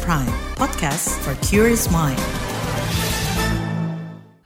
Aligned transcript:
Prime, 0.00 0.32
podcast 0.56 1.12
for 1.20 1.36
curious 1.44 1.92
mind. 1.92 2.16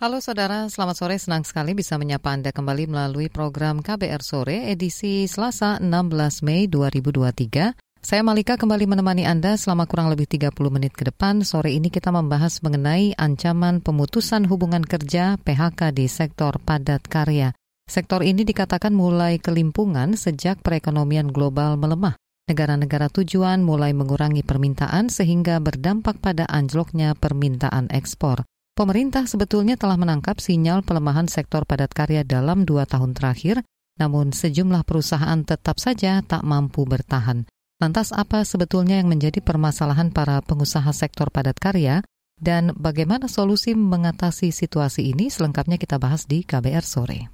Halo 0.02 0.18
saudara, 0.18 0.66
selamat 0.66 0.96
sore. 0.98 1.14
Senang 1.22 1.46
sekali 1.46 1.70
bisa 1.70 1.94
menyapa 2.02 2.34
Anda 2.34 2.50
kembali 2.50 2.90
melalui 2.90 3.30
program 3.30 3.78
KBR 3.78 4.26
Sore 4.26 4.66
edisi 4.66 5.30
Selasa 5.30 5.78
16 5.78 6.42
Mei 6.42 6.66
2023. 6.66 7.78
Saya 7.78 8.22
Malika 8.26 8.58
kembali 8.58 8.90
menemani 8.90 9.22
Anda 9.22 9.54
selama 9.54 9.86
kurang 9.86 10.10
lebih 10.10 10.26
30 10.26 10.50
menit 10.66 10.98
ke 10.98 11.06
depan. 11.06 11.46
Sore 11.46 11.70
ini 11.78 11.94
kita 11.94 12.10
membahas 12.10 12.58
mengenai 12.66 13.14
ancaman 13.14 13.78
pemutusan 13.78 14.50
hubungan 14.50 14.82
kerja 14.82 15.38
PHK 15.38 15.94
di 15.94 16.10
sektor 16.10 16.58
padat 16.58 17.06
karya. 17.06 17.54
Sektor 17.86 18.26
ini 18.26 18.42
dikatakan 18.42 18.90
mulai 18.90 19.38
kelimpungan 19.38 20.18
sejak 20.18 20.58
perekonomian 20.58 21.30
global 21.30 21.78
melemah. 21.78 22.18
Negara-negara 22.46 23.10
tujuan 23.10 23.66
mulai 23.66 23.90
mengurangi 23.90 24.46
permintaan 24.46 25.10
sehingga 25.10 25.58
berdampak 25.58 26.22
pada 26.22 26.46
anjloknya 26.46 27.18
permintaan 27.18 27.90
ekspor. 27.90 28.46
Pemerintah 28.78 29.26
sebetulnya 29.26 29.74
telah 29.74 29.98
menangkap 29.98 30.38
sinyal 30.38 30.86
pelemahan 30.86 31.26
sektor 31.26 31.66
padat 31.66 31.90
karya 31.90 32.22
dalam 32.22 32.62
dua 32.62 32.86
tahun 32.86 33.18
terakhir, 33.18 33.66
namun 33.98 34.30
sejumlah 34.30 34.86
perusahaan 34.86 35.42
tetap 35.42 35.82
saja 35.82 36.22
tak 36.22 36.46
mampu 36.46 36.86
bertahan. 36.86 37.50
Lantas 37.82 38.14
apa 38.14 38.46
sebetulnya 38.46 39.02
yang 39.02 39.10
menjadi 39.10 39.42
permasalahan 39.42 40.14
para 40.14 40.38
pengusaha 40.38 40.94
sektor 40.94 41.34
padat 41.34 41.58
karya 41.58 42.06
dan 42.38 42.70
bagaimana 42.78 43.26
solusi 43.26 43.74
mengatasi 43.74 44.54
situasi 44.54 45.10
ini 45.10 45.34
selengkapnya 45.34 45.82
kita 45.82 45.98
bahas 45.98 46.30
di 46.30 46.46
KBR 46.46 46.86
sore. 46.86 47.26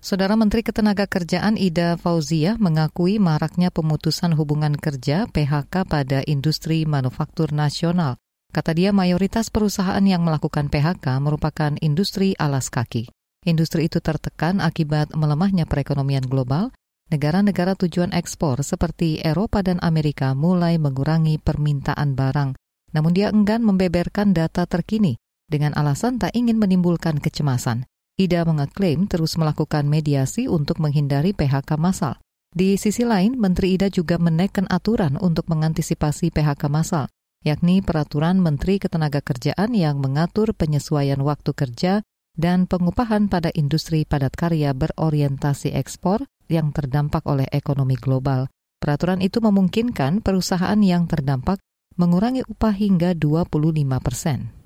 Saudara 0.00 0.32
Menteri 0.32 0.64
Ketenagakerjaan 0.64 1.60
Ida 1.60 2.00
Fauzia 2.00 2.56
mengakui 2.56 3.20
maraknya 3.20 3.68
pemutusan 3.68 4.32
hubungan 4.32 4.72
kerja 4.72 5.28
PHK 5.28 5.84
pada 5.84 6.24
industri 6.24 6.88
manufaktur 6.88 7.52
nasional. 7.52 8.16
Kata 8.48 8.72
dia 8.72 8.96
mayoritas 8.96 9.52
perusahaan 9.52 10.00
yang 10.00 10.24
melakukan 10.24 10.72
PHK 10.72 11.20
merupakan 11.20 11.76
industri 11.84 12.32
alas 12.40 12.72
kaki. 12.72 13.12
Industri 13.44 13.92
itu 13.92 14.00
tertekan 14.00 14.64
akibat 14.64 15.12
melemahnya 15.12 15.68
perekonomian 15.68 16.24
global. 16.24 16.72
Negara-negara 17.12 17.76
tujuan 17.76 18.16
ekspor 18.16 18.64
seperti 18.64 19.20
Eropa 19.20 19.60
dan 19.60 19.84
Amerika 19.84 20.32
mulai 20.32 20.80
mengurangi 20.80 21.36
permintaan 21.36 22.16
barang. 22.16 22.56
Namun 22.96 23.12
dia 23.12 23.28
enggan 23.28 23.60
membeberkan 23.60 24.32
data 24.32 24.64
terkini 24.64 25.20
dengan 25.44 25.76
alasan 25.76 26.16
tak 26.16 26.32
ingin 26.32 26.56
menimbulkan 26.56 27.20
kecemasan. 27.20 27.89
Ida 28.20 28.44
mengeklaim 28.44 29.08
terus 29.08 29.40
melakukan 29.40 29.88
mediasi 29.88 30.44
untuk 30.44 30.76
menghindari 30.76 31.32
PHK 31.32 31.80
massal. 31.80 32.20
Di 32.52 32.76
sisi 32.76 33.08
lain, 33.08 33.40
Menteri 33.40 33.78
Ida 33.78 33.88
juga 33.88 34.20
menekan 34.20 34.68
aturan 34.68 35.16
untuk 35.16 35.48
mengantisipasi 35.48 36.28
PHK 36.28 36.68
massal, 36.68 37.08
yakni 37.40 37.80
peraturan 37.80 38.36
Menteri 38.42 38.76
Ketenagakerjaan 38.76 39.72
yang 39.72 40.04
mengatur 40.04 40.52
penyesuaian 40.52 41.22
waktu 41.24 41.56
kerja 41.56 42.04
dan 42.36 42.68
pengupahan 42.68 43.32
pada 43.32 43.48
industri 43.56 44.04
padat 44.04 44.36
karya 44.36 44.76
berorientasi 44.76 45.72
ekspor 45.72 46.28
yang 46.52 46.76
terdampak 46.76 47.24
oleh 47.24 47.48
ekonomi 47.48 47.96
global. 47.96 48.50
Peraturan 48.80 49.24
itu 49.24 49.40
memungkinkan 49.40 50.20
perusahaan 50.20 50.80
yang 50.80 51.08
terdampak 51.08 51.60
mengurangi 51.96 52.44
upah 52.48 52.74
hingga 52.76 53.16
25 53.16 53.64
persen. 54.00 54.59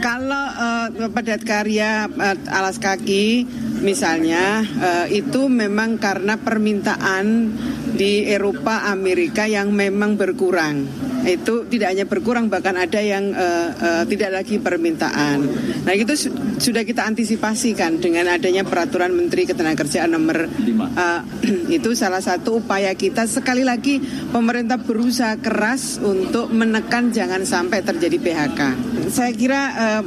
Kalau 0.00 0.44
uh, 0.56 0.88
padat 1.12 1.44
karya 1.44 2.08
uh, 2.08 2.36
alas 2.48 2.80
kaki 2.80 3.44
misalnya 3.84 4.64
uh, 4.80 5.06
itu 5.12 5.52
memang 5.52 6.00
karena 6.00 6.40
permintaan 6.40 7.52
di 7.94 8.26
Eropa 8.26 8.90
Amerika 8.90 9.46
yang 9.46 9.70
memang 9.70 10.18
berkurang 10.18 11.04
itu 11.24 11.64
tidak 11.72 11.88
hanya 11.96 12.04
berkurang 12.04 12.52
bahkan 12.52 12.76
ada 12.76 13.00
yang 13.00 13.32
uh, 13.32 13.68
uh, 13.72 14.02
tidak 14.04 14.30
lagi 14.42 14.60
permintaan. 14.60 15.40
Nah 15.84 15.94
itu 15.96 16.12
su 16.14 16.28
sudah 16.60 16.84
kita 16.84 17.08
antisipasikan 17.08 17.98
dengan 17.98 18.28
adanya 18.30 18.62
peraturan 18.62 19.10
Menteri 19.16 19.48
Ketenagakerjaan 19.48 20.12
nomor 20.12 20.46
uh, 20.46 21.20
itu 21.76 21.96
salah 21.96 22.20
satu 22.20 22.60
upaya 22.60 22.92
kita 22.92 23.24
sekali 23.24 23.64
lagi 23.64 23.98
pemerintah 24.30 24.76
berusaha 24.76 25.40
keras 25.40 25.98
untuk 25.98 26.52
menekan 26.52 27.10
jangan 27.10 27.42
sampai 27.48 27.80
terjadi 27.80 28.20
PHK. 28.20 28.60
Saya 29.08 29.32
kira 29.32 29.60
uh, 29.74 30.04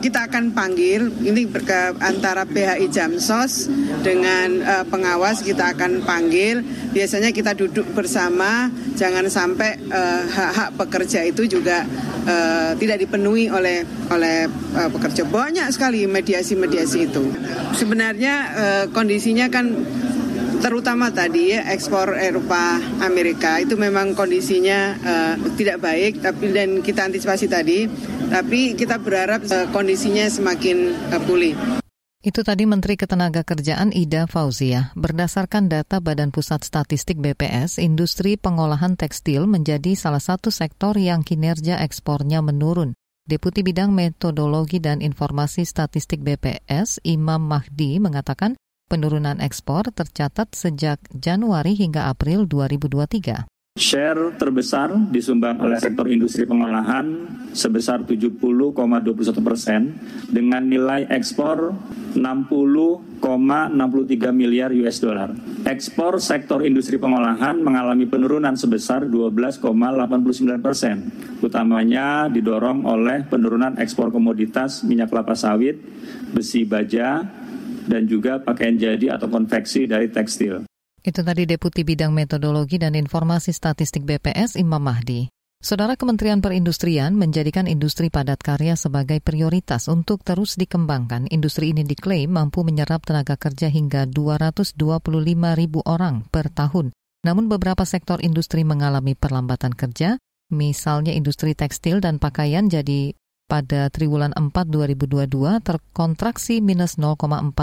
kita 0.00 0.26
akan 0.32 0.56
panggil 0.56 1.12
ini 1.20 1.44
antara 2.00 2.48
PHI 2.48 2.88
Jamsos 2.88 3.68
dengan 4.00 4.64
uh, 4.64 4.84
pengawas 4.88 5.44
kita 5.44 5.76
akan 5.76 6.02
panggil. 6.08 6.64
Biasanya 6.90 7.30
kita 7.30 7.54
duduk 7.54 7.86
bersama 7.92 8.72
jangan 8.96 9.28
sampai 9.28 9.78
hak-hak 10.32 10.70
uh, 10.72 10.76
pekerja 10.80 11.22
itu 11.28 11.46
juga 11.46 11.84
uh, 12.26 12.72
tidak 12.76 13.04
dipenuhi 13.04 13.52
oleh 13.52 13.84
oleh 14.10 14.48
uh, 14.74 14.88
pekerja. 14.90 15.22
Banyak 15.28 15.68
sekali 15.70 16.08
mediasi-mediasi 16.08 16.98
itu. 17.12 17.24
Sebenarnya 17.76 18.34
uh, 18.50 18.84
kondisinya 18.90 19.46
kan 19.52 19.70
terutama 20.60 21.08
tadi 21.08 21.56
ya 21.56 21.64
ekspor 21.72 22.20
Eropa 22.20 22.76
Amerika 23.00 23.56
itu 23.56 23.80
memang 23.80 24.12
kondisinya 24.12 24.96
uh, 25.00 25.34
tidak 25.56 25.80
baik. 25.80 26.20
Tapi 26.20 26.52
dan 26.52 26.84
kita 26.84 27.08
antisipasi 27.08 27.46
tadi 27.48 27.88
tapi 28.30 28.78
kita 28.78 29.02
berharap 29.02 29.42
uh, 29.50 29.66
kondisinya 29.74 30.24
semakin 30.30 30.94
uh, 31.10 31.20
pulih. 31.26 31.58
Itu 32.22 32.44
tadi 32.46 32.68
Menteri 32.68 32.94
Ketenagakerjaan 33.00 33.90
Ida 33.90 34.30
Fauzia. 34.30 34.94
Berdasarkan 34.94 35.72
data 35.72 35.98
Badan 35.98 36.30
Pusat 36.30 36.62
Statistik 36.68 37.18
BPS, 37.18 37.82
industri 37.82 38.38
pengolahan 38.38 38.94
tekstil 38.94 39.50
menjadi 39.50 39.96
salah 39.98 40.20
satu 40.20 40.52
sektor 40.52 40.94
yang 40.94 41.26
kinerja 41.26 41.82
ekspornya 41.82 42.44
menurun. 42.44 42.94
Deputi 43.24 43.66
Bidang 43.66 43.90
Metodologi 43.90 44.78
dan 44.78 45.02
Informasi 45.02 45.64
Statistik 45.64 46.20
BPS, 46.20 47.02
Imam 47.08 47.40
Mahdi, 47.40 47.98
mengatakan 47.98 48.54
Penurunan 48.90 49.38
ekspor 49.38 49.86
tercatat 49.94 50.50
sejak 50.50 50.98
Januari 51.14 51.78
hingga 51.78 52.10
April 52.10 52.50
2023. 52.50 53.46
Share 53.80 54.36
terbesar 54.36 54.92
disumbang 55.08 55.56
oleh 55.56 55.80
sektor 55.80 56.04
industri 56.12 56.44
pengolahan 56.44 57.32
sebesar 57.56 58.04
70,21 58.04 58.76
persen 59.40 59.96
dengan 60.28 60.68
nilai 60.68 61.08
ekspor 61.08 61.72
60,63 62.12 63.24
miliar 64.36 64.68
US 64.84 65.00
dollar. 65.00 65.32
Ekspor 65.64 66.20
sektor 66.20 66.60
industri 66.60 67.00
pengolahan 67.00 67.56
mengalami 67.64 68.04
penurunan 68.04 68.52
sebesar 68.52 69.08
12,89 69.08 69.64
persen, 70.60 71.08
utamanya 71.40 72.28
didorong 72.28 72.84
oleh 72.84 73.24
penurunan 73.32 73.80
ekspor 73.80 74.12
komoditas 74.12 74.84
minyak 74.84 75.08
kelapa 75.08 75.32
sawit, 75.32 75.80
besi 76.36 76.68
baja, 76.68 77.24
dan 77.88 78.04
juga 78.04 78.44
pakaian 78.44 78.76
jadi 78.76 79.16
atau 79.16 79.32
konveksi 79.32 79.88
dari 79.88 80.12
tekstil. 80.12 80.68
Itu 81.00 81.24
tadi 81.24 81.48
Deputi 81.48 81.80
Bidang 81.80 82.12
Metodologi 82.12 82.76
dan 82.76 82.92
Informasi 82.92 83.56
Statistik 83.56 84.04
BPS 84.04 84.60
Imam 84.60 84.84
Mahdi. 84.84 85.32
Saudara 85.60 85.96
Kementerian 85.96 86.44
Perindustrian 86.44 87.16
menjadikan 87.16 87.64
industri 87.64 88.12
padat 88.12 88.40
karya 88.40 88.76
sebagai 88.76 89.20
prioritas 89.24 89.88
untuk 89.88 90.20
terus 90.20 90.60
dikembangkan. 90.60 91.24
Industri 91.32 91.72
ini 91.72 91.88
diklaim 91.88 92.36
mampu 92.36 92.64
menyerap 92.68 93.08
tenaga 93.08 93.40
kerja 93.40 93.72
hingga 93.72 94.08
225 94.12 94.76
ribu 95.56 95.80
orang 95.88 96.28
per 96.28 96.52
tahun. 96.52 96.92
Namun 97.24 97.48
beberapa 97.48 97.88
sektor 97.88 98.20
industri 98.20 98.64
mengalami 98.64 99.16
perlambatan 99.16 99.72
kerja, 99.72 100.20
misalnya 100.52 101.16
industri 101.16 101.56
tekstil 101.56 102.04
dan 102.04 102.20
pakaian 102.20 102.68
jadi 102.68 103.16
pada 103.48 103.88
triwulan 103.88 104.36
4 104.36 104.52
2022 104.68 105.64
terkontraksi 105.64 106.60
minus 106.60 107.00
0,43 107.00 107.56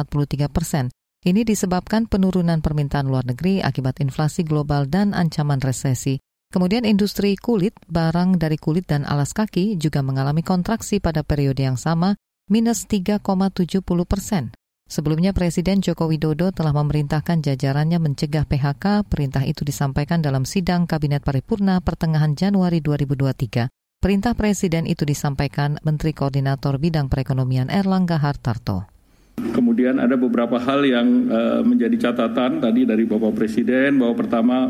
persen. 0.50 0.90
Ini 1.28 1.44
disebabkan 1.44 2.08
penurunan 2.08 2.64
permintaan 2.64 3.12
luar 3.12 3.28
negeri 3.28 3.60
akibat 3.60 4.00
inflasi 4.00 4.48
global 4.48 4.88
dan 4.88 5.12
ancaman 5.12 5.60
resesi. 5.60 6.24
Kemudian 6.48 6.88
industri 6.88 7.36
kulit, 7.36 7.76
barang 7.92 8.40
dari 8.40 8.56
kulit 8.56 8.88
dan 8.88 9.04
alas 9.04 9.36
kaki 9.36 9.76
juga 9.76 10.00
mengalami 10.00 10.40
kontraksi 10.40 11.04
pada 11.04 11.28
periode 11.28 11.68
yang 11.68 11.76
sama, 11.76 12.16
minus 12.48 12.88
3,70 12.88 13.84
persen. 14.08 14.56
Sebelumnya 14.88 15.36
Presiden 15.36 15.84
Joko 15.84 16.08
Widodo 16.08 16.56
telah 16.56 16.72
memerintahkan 16.72 17.44
jajarannya 17.44 18.00
mencegah 18.00 18.48
PHK. 18.48 19.04
Perintah 19.12 19.44
itu 19.44 19.68
disampaikan 19.68 20.24
dalam 20.24 20.48
sidang 20.48 20.88
Kabinet 20.88 21.28
Paripurna 21.28 21.84
pertengahan 21.84 22.40
Januari 22.40 22.80
2023. 22.80 23.68
Perintah 24.00 24.32
Presiden 24.32 24.88
itu 24.88 25.04
disampaikan 25.04 25.76
Menteri 25.84 26.16
Koordinator 26.16 26.80
Bidang 26.80 27.12
Perekonomian 27.12 27.68
Erlangga 27.68 28.16
Hartarto. 28.16 28.97
Kemudian 29.38 30.02
ada 30.02 30.18
beberapa 30.18 30.58
hal 30.58 30.82
yang 30.82 31.30
uh, 31.30 31.62
menjadi 31.62 32.10
catatan 32.10 32.58
tadi 32.58 32.90
dari 32.90 33.06
Bapak 33.06 33.38
Presiden 33.38 34.02
bahwa 34.02 34.18
pertama 34.18 34.70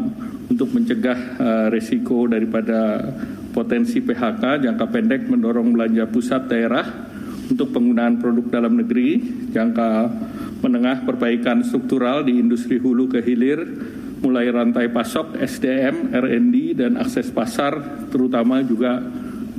untuk 0.51 0.75
mencegah 0.75 1.19
uh, 1.39 1.67
resiko 1.71 2.27
daripada 2.27 2.99
potensi 3.55 4.03
PHK 4.03 4.67
jangka 4.67 4.85
pendek 4.91 5.27
mendorong 5.31 5.71
belanja 5.71 6.07
pusat 6.11 6.51
daerah 6.51 6.83
untuk 7.47 7.71
penggunaan 7.71 8.19
produk 8.19 8.59
dalam 8.59 8.75
negeri, 8.75 9.23
jangka 9.55 9.89
menengah 10.59 11.07
perbaikan 11.07 11.63
struktural 11.63 12.27
di 12.27 12.35
industri 12.35 12.75
hulu 12.75 13.07
ke 13.07 13.23
hilir, 13.23 13.63
mulai 14.19 14.51
rantai 14.51 14.91
pasok, 14.91 15.39
SDM, 15.39 16.11
R&D, 16.11 16.75
dan 16.75 16.99
akses 16.99 17.31
pasar, 17.31 18.03
terutama 18.11 18.59
juga 18.67 18.99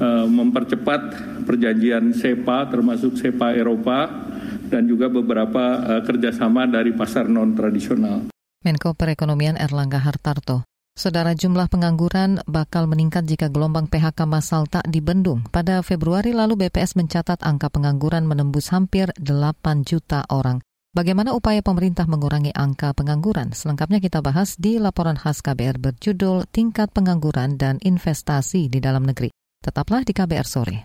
uh, 0.05 0.29
mempercepat 0.29 1.01
perjanjian 1.49 2.13
SEPA, 2.13 2.69
termasuk 2.69 3.17
SEPA 3.17 3.57
Eropa, 3.57 4.28
dan 4.69 4.87
juga 4.87 5.09
beberapa 5.09 5.81
uh, 5.83 6.03
kerjasama 6.05 6.69
dari 6.69 6.93
pasar 6.93 7.27
non-tradisional. 7.27 8.29
Menko 8.63 8.95
Perekonomian 8.95 9.57
Erlangga 9.57 9.99
Hartarto 10.03 10.69
Saudara 10.99 11.31
jumlah 11.31 11.71
pengangguran 11.71 12.43
bakal 12.51 12.91
meningkat 12.91 13.23
jika 13.23 13.47
gelombang 13.47 13.87
PHK 13.87 14.27
massal 14.27 14.67
tak 14.67 14.83
dibendung. 14.91 15.47
Pada 15.47 15.79
Februari 15.87 16.35
lalu 16.35 16.67
BPS 16.67 16.99
mencatat 16.99 17.39
angka 17.47 17.71
pengangguran 17.71 18.27
menembus 18.27 18.75
hampir 18.75 19.07
8 19.15 19.87
juta 19.87 20.27
orang. 20.27 20.59
Bagaimana 20.91 21.39
upaya 21.39 21.63
pemerintah 21.63 22.11
mengurangi 22.11 22.51
angka 22.51 22.99
pengangguran? 22.99 23.55
Selengkapnya 23.55 24.03
kita 24.03 24.19
bahas 24.27 24.59
di 24.59 24.83
laporan 24.83 25.15
khas 25.15 25.39
KBR 25.39 25.79
berjudul 25.79 26.51
Tingkat 26.51 26.91
Pengangguran 26.91 27.55
dan 27.55 27.79
Investasi 27.79 28.67
di 28.67 28.83
Dalam 28.83 29.07
Negeri. 29.07 29.31
Tetaplah 29.63 30.03
di 30.03 30.11
KBR 30.11 30.49
sore. 30.51 30.77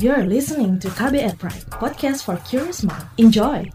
You're 0.00 0.24
listening 0.24 0.80
to 0.80 0.88
KBR 0.88 1.36
Pride, 1.36 1.68
podcast 1.68 2.24
for 2.24 2.40
curious 2.48 2.80
mind. 2.80 3.04
Enjoy. 3.20 3.68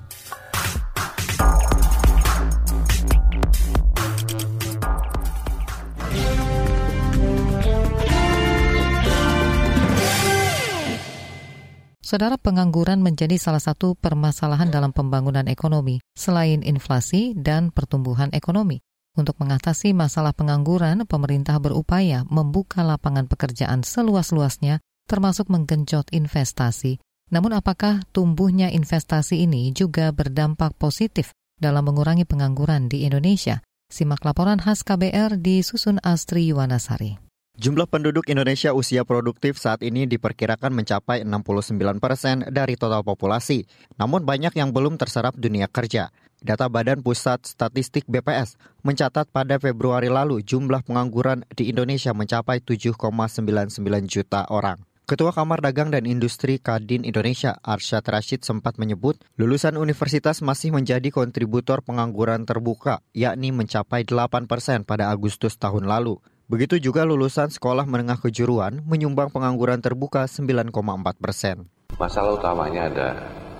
Saudara 12.01 12.41
pengangguran 12.41 13.05
menjadi 13.05 13.37
salah 13.37 13.61
satu 13.61 13.93
permasalahan 13.93 14.73
dalam 14.73 14.89
pembangunan 14.89 15.45
ekonomi, 15.45 16.01
selain 16.17 16.65
inflasi 16.65 17.37
dan 17.37 17.69
pertumbuhan 17.69 18.33
ekonomi. 18.33 18.81
Untuk 19.13 19.37
mengatasi 19.37 19.93
masalah 19.93 20.33
pengangguran, 20.33 21.05
pemerintah 21.05 21.61
berupaya 21.61 22.25
membuka 22.25 22.81
lapangan 22.81 23.29
pekerjaan 23.29 23.85
seluas-luasnya, 23.85 24.81
termasuk 25.07 25.47
menggenjot 25.47 26.11
investasi. 26.11 26.99
Namun 27.31 27.55
apakah 27.55 28.03
tumbuhnya 28.11 28.71
investasi 28.71 29.43
ini 29.43 29.71
juga 29.71 30.11
berdampak 30.11 30.75
positif 30.75 31.33
dalam 31.59 31.87
mengurangi 31.87 32.23
pengangguran 32.23 32.91
di 32.91 33.03
Indonesia? 33.07 33.63
Simak 33.87 34.27
laporan 34.27 34.59
khas 34.59 34.83
KBR 34.83 35.39
di 35.39 35.63
Susun 35.63 36.03
Astri 36.03 36.51
Yuwanasari. 36.51 37.23
Jumlah 37.57 37.89
penduduk 37.89 38.29
Indonesia 38.29 38.69
usia 38.69 39.01
produktif 39.01 39.57
saat 39.57 39.81
ini 39.81 40.05
diperkirakan 40.05 40.69
mencapai 40.77 41.25
69 41.25 41.97
persen 41.97 42.45
dari 42.53 42.77
total 42.77 43.01
populasi. 43.01 43.65
Namun 43.97 44.29
banyak 44.29 44.53
yang 44.53 44.69
belum 44.69 45.01
terserap 45.01 45.33
dunia 45.33 45.65
kerja. 45.65 46.13
Data 46.37 46.69
Badan 46.69 47.01
Pusat 47.01 47.49
Statistik 47.49 48.05
BPS 48.05 48.61
mencatat 48.85 49.33
pada 49.33 49.57
Februari 49.57 50.05
lalu 50.05 50.45
jumlah 50.45 50.85
pengangguran 50.85 51.49
di 51.49 51.73
Indonesia 51.73 52.13
mencapai 52.13 52.61
7,99 52.61 53.81
juta 54.05 54.45
orang. 54.53 54.77
Ketua 55.07 55.31
Kamar 55.31 55.63
Dagang 55.63 55.87
dan 55.87 56.03
Industri 56.03 56.59
Kadin 56.59 57.07
Indonesia, 57.07 57.55
Arsyad 57.63 58.03
Rashid 58.03 58.43
sempat 58.43 58.75
menyebut, 58.75 59.15
lulusan 59.39 59.79
universitas 59.79 60.43
masih 60.43 60.75
menjadi 60.75 61.15
kontributor 61.15 61.79
pengangguran 61.79 62.43
terbuka, 62.43 62.99
yakni 63.15 63.55
mencapai 63.55 64.03
8 64.03 64.51
persen 64.51 64.83
pada 64.83 65.07
Agustus 65.07 65.55
tahun 65.55 65.87
lalu. 65.87 66.19
Begitu 66.51 66.91
juga 66.91 67.07
lulusan 67.07 67.47
sekolah 67.47 67.87
menengah 67.87 68.19
kejuruan 68.19 68.83
menyumbang 68.83 69.31
pengangguran 69.31 69.79
terbuka 69.79 70.27
9,4 70.27 70.75
persen. 71.23 71.71
Masalah 71.95 72.35
utamanya 72.35 72.91
ada 72.91 73.09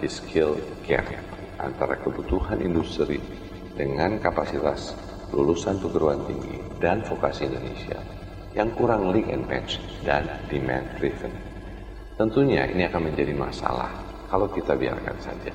di 0.03 0.11
skill 0.11 0.59
gap 0.83 1.07
antara 1.63 1.95
kebutuhan 1.95 2.59
industri 2.59 3.23
dengan 3.79 4.19
kapasitas 4.19 4.99
lulusan 5.31 5.79
perguruan 5.79 6.19
tinggi 6.27 6.59
dan 6.83 6.99
vokasi 7.07 7.47
Indonesia 7.47 8.16
yang 8.57 8.74
kurang 8.74 9.13
link 9.13 9.30
and 9.30 9.45
match 9.45 9.77
dan 10.01 10.25
demand 10.50 10.89
driven. 10.98 11.30
Tentunya 12.18 12.65
ini 12.65 12.89
akan 12.89 13.13
menjadi 13.13 13.38
masalah 13.38 13.94
kalau 14.33 14.50
kita 14.50 14.74
biarkan 14.74 15.13
saja. 15.21 15.54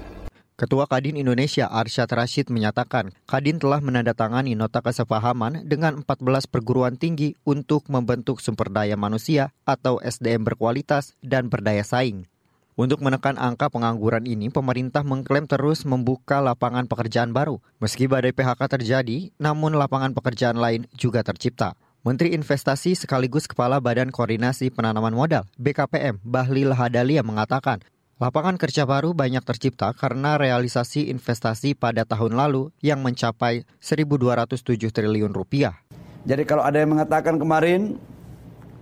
Ketua 0.55 0.87
Kadin 0.87 1.19
Indonesia 1.19 1.67
Arsyad 1.67 2.07
Rashid 2.07 2.47
menyatakan, 2.47 3.11
Kadin 3.27 3.59
telah 3.59 3.83
menandatangani 3.83 4.55
nota 4.55 4.79
kesepahaman 4.79 5.67
dengan 5.67 6.07
14 6.07 6.47
perguruan 6.47 6.95
tinggi 6.95 7.35
untuk 7.43 7.91
membentuk 7.91 8.39
sumber 8.39 8.71
daya 8.71 8.95
manusia 8.95 9.51
atau 9.67 9.99
SDM 9.99 10.47
berkualitas 10.47 11.19
dan 11.19 11.51
berdaya 11.51 11.83
saing. 11.83 12.31
Untuk 12.79 13.03
menekan 13.03 13.37
angka 13.43 13.75
pengangguran 13.75 14.23
ini, 14.25 14.55
pemerintah 14.55 15.03
mengklaim 15.03 15.51
terus 15.51 15.83
membuka 15.83 16.39
lapangan 16.39 16.87
pekerjaan 16.87 17.35
baru. 17.35 17.59
Meski 17.83 18.07
badai 18.07 18.31
PHK 18.31 18.65
terjadi, 18.65 19.35
namun 19.43 19.75
lapangan 19.75 20.15
pekerjaan 20.15 20.57
lain 20.57 20.87
juga 20.95 21.27
tercipta. 21.27 21.75
Menteri 22.03 22.35
Investasi 22.35 22.99
sekaligus 22.99 23.47
Kepala 23.47 23.79
Badan 23.79 24.11
Koordinasi 24.11 24.75
Penanaman 24.75 25.15
Modal 25.15 25.47
BKPM 25.55 26.19
Bahlil 26.27 26.75
Hadalia 26.75 27.23
mengatakan 27.23 27.79
Lapangan 28.19 28.59
kerja 28.59 28.83
baru 28.87 29.15
banyak 29.15 29.43
tercipta 29.47 29.95
karena 29.95 30.35
realisasi 30.35 31.11
investasi 31.15 31.79
pada 31.79 32.03
tahun 32.03 32.35
lalu 32.35 32.75
yang 32.83 33.03
mencapai 33.03 33.67
1.207 33.79 34.79
triliun 34.91 35.31
rupiah. 35.31 35.79
Jadi 36.27 36.43
kalau 36.43 36.67
ada 36.67 36.83
yang 36.83 36.95
mengatakan 36.95 37.39
kemarin 37.39 37.99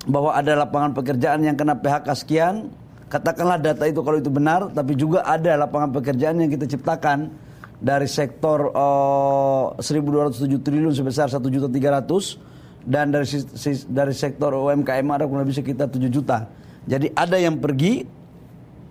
bahwa 0.09 0.33
ada 0.33 0.57
lapangan 0.61 0.93
pekerjaan 0.93 1.41
yang 1.41 1.57
kena 1.57 1.77
PHK 1.77 2.09
sekian, 2.17 2.69
katakanlah 3.09 3.57
data 3.57 3.89
itu 3.89 4.05
kalau 4.05 4.21
itu 4.21 4.29
benar, 4.29 4.73
tapi 4.77 4.93
juga 4.97 5.25
ada 5.25 5.57
lapangan 5.61 5.89
pekerjaan 5.93 6.41
yang 6.41 6.53
kita 6.53 6.69
ciptakan 6.69 7.33
dari 7.81 8.09
sektor 8.09 8.73
eh, 8.77 9.65
1.207 9.81 10.61
triliun 10.61 10.93
sebesar 10.93 11.33
1.300 11.33 12.50
dan 12.85 13.13
dari 13.13 13.27
dari 13.89 14.15
sektor 14.15 14.57
UMKM 14.57 15.07
ada 15.11 15.25
kurang 15.29 15.45
lebih 15.45 15.59
sekitar 15.61 15.93
7 15.93 16.07
juta. 16.09 16.49
Jadi 16.89 17.13
ada 17.13 17.37
yang 17.37 17.61
pergi 17.61 18.05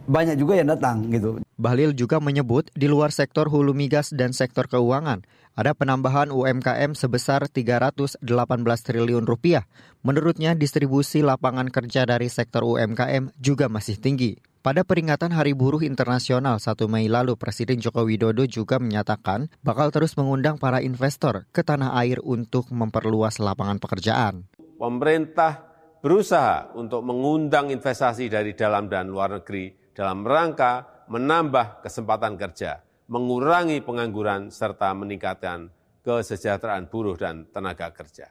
banyak 0.09 0.36
juga 0.41 0.57
yang 0.57 0.69
datang 0.74 1.06
gitu. 1.13 1.41
Bahlil 1.59 1.94
juga 1.94 2.18
menyebut 2.18 2.71
di 2.74 2.89
luar 2.89 3.13
sektor 3.13 3.45
hulu 3.51 3.77
migas 3.77 4.09
dan 4.09 4.33
sektor 4.33 4.65
keuangan 4.65 5.21
ada 5.59 5.75
penambahan 5.75 6.31
UMKM 6.31 6.95
sebesar 6.95 7.51
318 7.51 8.24
triliun 8.63 9.27
rupiah. 9.27 9.68
Menurutnya 10.07 10.56
distribusi 10.56 11.19
lapangan 11.19 11.68
kerja 11.68 12.07
dari 12.07 12.31
sektor 12.31 12.63
UMKM 12.63 13.35
juga 13.35 13.68
masih 13.68 14.00
tinggi. 14.00 14.39
Pada 14.59 14.83
peringatan 14.83 15.31
Hari 15.31 15.56
Buruh 15.56 15.79
Internasional 15.88 16.59
1 16.59 16.75
Mei 16.92 17.07
lalu, 17.07 17.39
Presiden 17.39 17.80
Joko 17.80 18.04
Widodo 18.04 18.44
juga 18.44 18.75
menyatakan 18.75 19.47
bakal 19.63 19.87
terus 19.87 20.19
mengundang 20.19 20.59
para 20.59 20.83
investor 20.83 21.47
ke 21.56 21.63
tanah 21.63 21.95
air 21.95 22.19
untuk 22.19 22.68
memperluas 22.68 23.39
lapangan 23.39 23.80
pekerjaan. 23.80 24.51
Pemerintah 24.75 25.63
berusaha 26.04 26.75
untuk 26.75 27.07
mengundang 27.07 27.71
investasi 27.71 28.28
dari 28.28 28.51
dalam 28.51 28.92
dan 28.92 29.07
luar 29.07 29.39
negeri 29.39 29.95
dalam 29.95 30.28
rangka 30.28 31.07
menambah 31.07 31.80
kesempatan 31.80 32.35
kerja, 32.35 32.83
mengurangi 33.07 33.80
pengangguran, 33.80 34.51
serta 34.51 34.92
meningkatkan 34.92 35.71
kesejahteraan 36.04 36.92
buruh 36.92 37.16
dan 37.16 37.47
tenaga 37.47 37.95
kerja. 37.95 38.28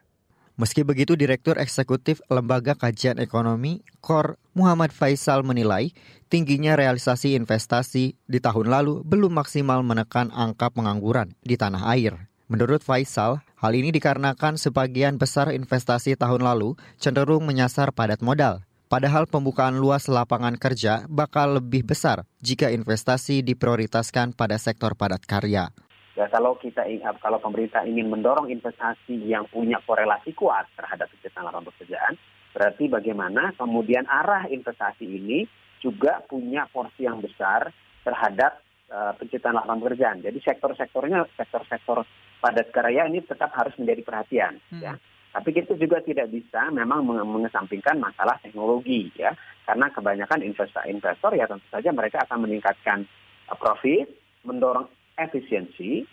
Meski 0.58 0.82
begitu, 0.82 1.14
Direktur 1.14 1.54
Eksekutif 1.54 2.18
Lembaga 2.26 2.74
Kajian 2.74 3.22
Ekonomi 3.22 3.78
KOR 4.02 4.34
Muhammad 4.58 4.90
Faisal 4.90 5.46
menilai 5.46 5.94
tingginya 6.26 6.74
realisasi 6.74 7.38
investasi 7.38 8.18
di 8.26 8.38
tahun 8.42 8.66
lalu 8.66 9.06
belum 9.06 9.38
maksimal 9.38 9.86
menekan 9.86 10.34
angka 10.34 10.74
pengangguran 10.74 11.30
di 11.46 11.54
tanah 11.54 11.86
air. 11.94 12.26
Menurut 12.50 12.82
Faisal, 12.82 13.38
hal 13.54 13.72
ini 13.78 13.94
dikarenakan 13.94 14.58
sebagian 14.58 15.14
besar 15.14 15.54
investasi 15.54 16.18
tahun 16.18 16.42
lalu 16.42 16.74
cenderung 16.98 17.46
menyasar 17.46 17.94
padat 17.94 18.18
modal, 18.18 18.66
Padahal 18.88 19.28
pembukaan 19.28 19.76
luas 19.76 20.08
lapangan 20.08 20.56
kerja 20.56 21.04
bakal 21.12 21.60
lebih 21.60 21.84
besar 21.84 22.24
jika 22.40 22.72
investasi 22.72 23.44
diprioritaskan 23.44 24.32
pada 24.32 24.56
sektor 24.56 24.96
padat 24.96 25.28
karya. 25.28 25.68
Ya, 26.18 26.26
kalau 26.26 26.58
kita 26.58 26.82
kalau 27.22 27.38
pemerintah 27.38 27.86
ingin 27.86 28.10
mendorong 28.10 28.50
investasi 28.50 29.22
yang 29.22 29.46
punya 29.46 29.78
korelasi 29.86 30.34
kuat 30.34 30.66
terhadap 30.74 31.06
penciptaan 31.14 31.46
lapangan 31.46 31.70
pekerjaan, 31.70 32.18
berarti 32.50 32.84
bagaimana 32.90 33.54
kemudian 33.54 34.02
arah 34.10 34.50
investasi 34.50 35.06
ini 35.06 35.46
juga 35.78 36.18
punya 36.26 36.66
porsi 36.74 37.06
yang 37.06 37.22
besar 37.22 37.70
terhadap 38.02 38.58
uh, 38.90 39.14
penciptaan 39.14 39.62
lapangan 39.62 39.78
pekerjaan. 39.78 40.18
Jadi 40.18 40.42
sektor-sektornya, 40.42 41.22
sektor-sektor 41.38 42.02
padat 42.42 42.74
karya 42.74 43.06
ini 43.06 43.22
tetap 43.22 43.54
harus 43.54 43.78
menjadi 43.78 44.02
perhatian. 44.02 44.58
Hmm. 44.74 44.82
Ya 44.82 44.94
tapi 45.28 45.54
kita 45.54 45.76
juga 45.76 46.00
tidak 46.02 46.32
bisa 46.34 46.72
memang 46.72 47.04
mengesampingkan 47.06 48.00
masalah 48.00 48.40
teknologi 48.40 49.12
ya, 49.14 49.36
karena 49.68 49.86
kebanyakan 49.92 50.40
investor-investor 50.42 51.36
ya 51.36 51.44
tentu 51.44 51.62
saja 51.68 51.92
mereka 51.94 52.24
akan 52.26 52.48
meningkatkan 52.48 53.06
uh, 53.46 53.54
profit, 53.54 54.08
mendorong 54.42 54.90
efisiensi. 55.18 56.06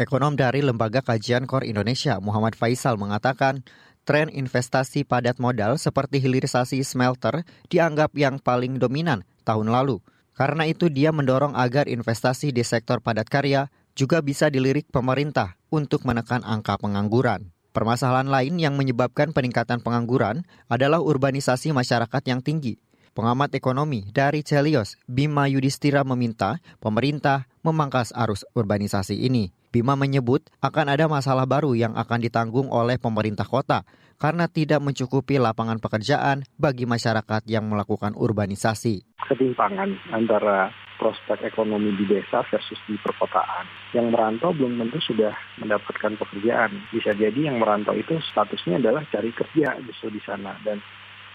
Ekonom 0.00 0.38
dari 0.38 0.64
Lembaga 0.64 1.04
Kajian 1.04 1.44
Kor 1.44 1.66
Indonesia 1.66 2.16
Muhammad 2.22 2.56
Faisal 2.56 2.96
mengatakan, 2.96 3.66
tren 4.08 4.32
investasi 4.32 5.04
padat 5.04 5.36
modal 5.36 5.76
seperti 5.76 6.16
hilirisasi 6.22 6.80
smelter 6.80 7.44
dianggap 7.68 8.16
yang 8.16 8.40
paling 8.40 8.80
dominan 8.80 9.26
tahun 9.44 9.68
lalu. 9.68 10.00
Karena 10.38 10.70
itu 10.70 10.86
dia 10.86 11.10
mendorong 11.10 11.58
agar 11.58 11.90
investasi 11.90 12.54
di 12.54 12.62
sektor 12.62 13.02
padat 13.02 13.26
karya 13.26 13.68
juga 13.98 14.22
bisa 14.22 14.46
dilirik 14.48 14.86
pemerintah 14.88 15.58
untuk 15.68 16.06
menekan 16.06 16.46
angka 16.46 16.78
pengangguran. 16.78 17.50
Permasalahan 17.74 18.30
lain 18.30 18.54
yang 18.62 18.78
menyebabkan 18.78 19.34
peningkatan 19.34 19.82
pengangguran 19.82 20.46
adalah 20.70 21.02
urbanisasi 21.02 21.74
masyarakat 21.74 22.22
yang 22.30 22.38
tinggi. 22.38 22.78
Pengamat 23.18 23.50
ekonomi 23.58 24.06
dari 24.14 24.46
Celios, 24.46 24.94
Bima 25.10 25.50
Yudhistira 25.50 26.06
meminta 26.06 26.62
pemerintah 26.78 27.50
memangkas 27.66 28.14
arus 28.14 28.46
urbanisasi 28.54 29.26
ini. 29.26 29.50
Bima 29.74 29.98
menyebut 29.98 30.46
akan 30.62 30.94
ada 30.94 31.10
masalah 31.10 31.42
baru 31.42 31.74
yang 31.74 31.98
akan 31.98 32.22
ditanggung 32.22 32.70
oleh 32.70 32.94
pemerintah 32.94 33.42
kota 33.42 33.82
karena 34.22 34.46
tidak 34.46 34.78
mencukupi 34.86 35.42
lapangan 35.42 35.82
pekerjaan 35.82 36.46
bagi 36.62 36.86
masyarakat 36.86 37.42
yang 37.50 37.66
melakukan 37.66 38.14
urbanisasi. 38.14 39.02
Ketimpangan 39.26 40.14
antara 40.14 40.70
prospek 41.02 41.42
ekonomi 41.42 41.98
di 41.98 42.06
desa 42.06 42.46
versus 42.46 42.78
di 42.86 42.94
perkotaan. 43.02 43.66
Yang 43.98 44.14
merantau 44.14 44.54
belum 44.54 44.78
tentu 44.78 45.02
sudah 45.10 45.34
mendapatkan 45.58 46.14
pekerjaan. 46.22 46.86
Bisa 46.94 47.18
jadi 47.18 47.50
yang 47.50 47.58
merantau 47.58 47.98
itu 47.98 48.14
statusnya 48.30 48.78
adalah 48.78 49.02
cari 49.10 49.34
kerja 49.34 49.74
justru 49.82 50.14
di 50.14 50.22
sana 50.22 50.54
dan 50.62 50.78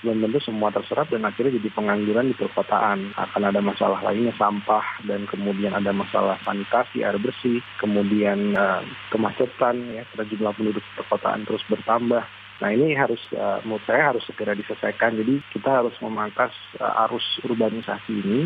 belum 0.03 0.19
tentu 0.19 0.39
semua 0.43 0.69
terserap 0.69 1.07
dan 1.07 1.23
akhirnya 1.23 1.57
jadi 1.57 1.69
pengangguran 1.71 2.29
di 2.29 2.35
perkotaan. 2.35 3.15
Akan 3.15 3.47
ada 3.47 3.63
masalah 3.63 4.03
lainnya 4.03 4.35
sampah 4.35 4.83
dan 5.07 5.23
kemudian 5.31 5.71
ada 5.71 5.95
masalah 5.95 6.35
sanitasi, 6.43 7.01
air 7.01 7.15
bersih, 7.17 7.63
kemudian 7.79 8.53
uh, 8.59 8.83
kemacetan 9.09 9.79
ya 9.95 10.03
karena 10.13 10.25
jumlah 10.27 10.53
penduduk 10.53 10.83
perkotaan 10.99 11.47
terus 11.47 11.63
bertambah. 11.71 12.23
Nah 12.61 12.69
ini 12.69 12.93
harus 12.93 13.19
uh, 13.33 13.63
menurut 13.63 13.83
saya 13.87 14.13
harus 14.13 14.23
segera 14.27 14.53
diselesaikan. 14.53 15.15
Jadi 15.17 15.39
kita 15.55 15.81
harus 15.81 15.95
memangkas 16.03 16.51
uh, 16.83 17.07
arus 17.07 17.23
urbanisasi 17.47 18.13
ini 18.13 18.41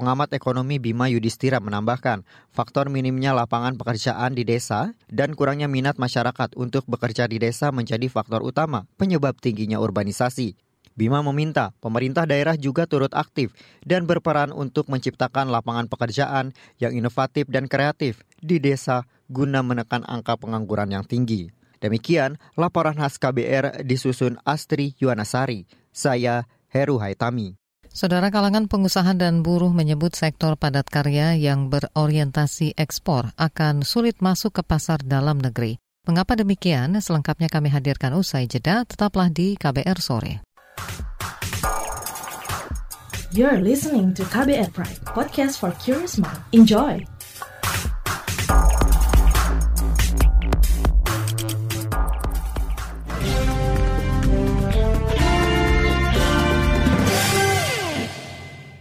Pengamat 0.00 0.32
ekonomi 0.32 0.80
Bima 0.80 1.12
Yudhistira 1.12 1.60
menambahkan, 1.60 2.24
faktor 2.56 2.88
minimnya 2.88 3.36
lapangan 3.36 3.76
pekerjaan 3.76 4.32
di 4.32 4.48
desa 4.48 4.96
dan 5.12 5.36
kurangnya 5.36 5.68
minat 5.68 6.00
masyarakat 6.00 6.56
untuk 6.56 6.88
bekerja 6.88 7.28
di 7.28 7.36
desa 7.36 7.68
menjadi 7.68 8.08
faktor 8.08 8.40
utama 8.40 8.88
penyebab 8.96 9.36
tingginya 9.36 9.76
urbanisasi. 9.76 10.69
Bima 10.98 11.22
meminta 11.22 11.72
pemerintah 11.78 12.26
daerah 12.26 12.58
juga 12.58 12.84
turut 12.84 13.14
aktif 13.14 13.54
dan 13.86 14.04
berperan 14.04 14.50
untuk 14.50 14.90
menciptakan 14.90 15.48
lapangan 15.48 15.86
pekerjaan 15.86 16.52
yang 16.82 16.92
inovatif 16.92 17.46
dan 17.48 17.70
kreatif 17.70 18.26
di 18.42 18.58
desa 18.58 19.06
guna 19.30 19.62
menekan 19.62 20.02
angka 20.04 20.36
pengangguran 20.36 20.90
yang 20.90 21.04
tinggi. 21.06 21.48
Demikian 21.80 22.36
laporan 22.60 23.00
khas 23.00 23.16
KBR 23.16 23.86
disusun 23.88 24.36
Astri 24.44 24.92
Yuwanasari. 25.00 25.64
Saya 25.90 26.44
Heru 26.68 27.00
Haitami. 27.00 27.56
Saudara 27.90 28.30
kalangan 28.30 28.70
pengusaha 28.70 29.10
dan 29.18 29.42
buruh 29.42 29.74
menyebut 29.74 30.14
sektor 30.14 30.54
padat 30.54 30.86
karya 30.86 31.34
yang 31.34 31.66
berorientasi 31.74 32.78
ekspor 32.78 33.34
akan 33.34 33.82
sulit 33.82 34.22
masuk 34.22 34.60
ke 34.60 34.62
pasar 34.62 35.02
dalam 35.02 35.42
negeri. 35.42 35.82
Mengapa 36.06 36.38
demikian? 36.38 36.94
Selengkapnya 37.02 37.50
kami 37.50 37.66
hadirkan 37.68 38.14
usai 38.14 38.46
jeda, 38.46 38.86
tetaplah 38.86 39.26
di 39.26 39.58
KBR 39.58 39.98
sore. 39.98 40.40
You're 43.30 43.62
listening 43.62 44.10
to 44.18 44.26
KBR 44.26 44.74
Pride, 44.74 45.06
podcast 45.06 45.62
for 45.62 45.70
curious 45.78 46.18
mind. 46.18 46.42
Enjoy! 46.50 46.98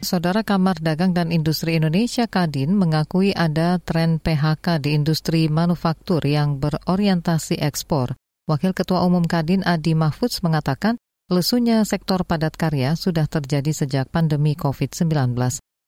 Saudara 0.01 0.41
Kamar 0.41 0.82
Dagang 0.82 1.13
dan 1.13 1.29
Industri 1.29 1.77
Indonesia 1.77 2.25
Kadin 2.25 2.74
mengakui 2.74 3.29
ada 3.38 3.77
tren 3.77 4.18
PHK 4.18 4.82
di 4.82 4.98
industri 4.98 5.46
manufaktur 5.46 6.25
yang 6.25 6.58
berorientasi 6.58 7.62
ekspor. 7.62 8.18
Wakil 8.50 8.74
Ketua 8.74 9.06
Umum 9.06 9.29
Kadin 9.29 9.62
Adi 9.62 9.94
Mahfudz 9.94 10.41
mengatakan 10.41 10.98
lesunya 11.29 11.86
sektor 11.86 12.25
padat 12.25 12.57
karya 12.57 12.98
sudah 12.98 13.29
terjadi 13.29 13.69
sejak 13.69 14.09
pandemi 14.09 14.57
COVID-19. 14.57 15.38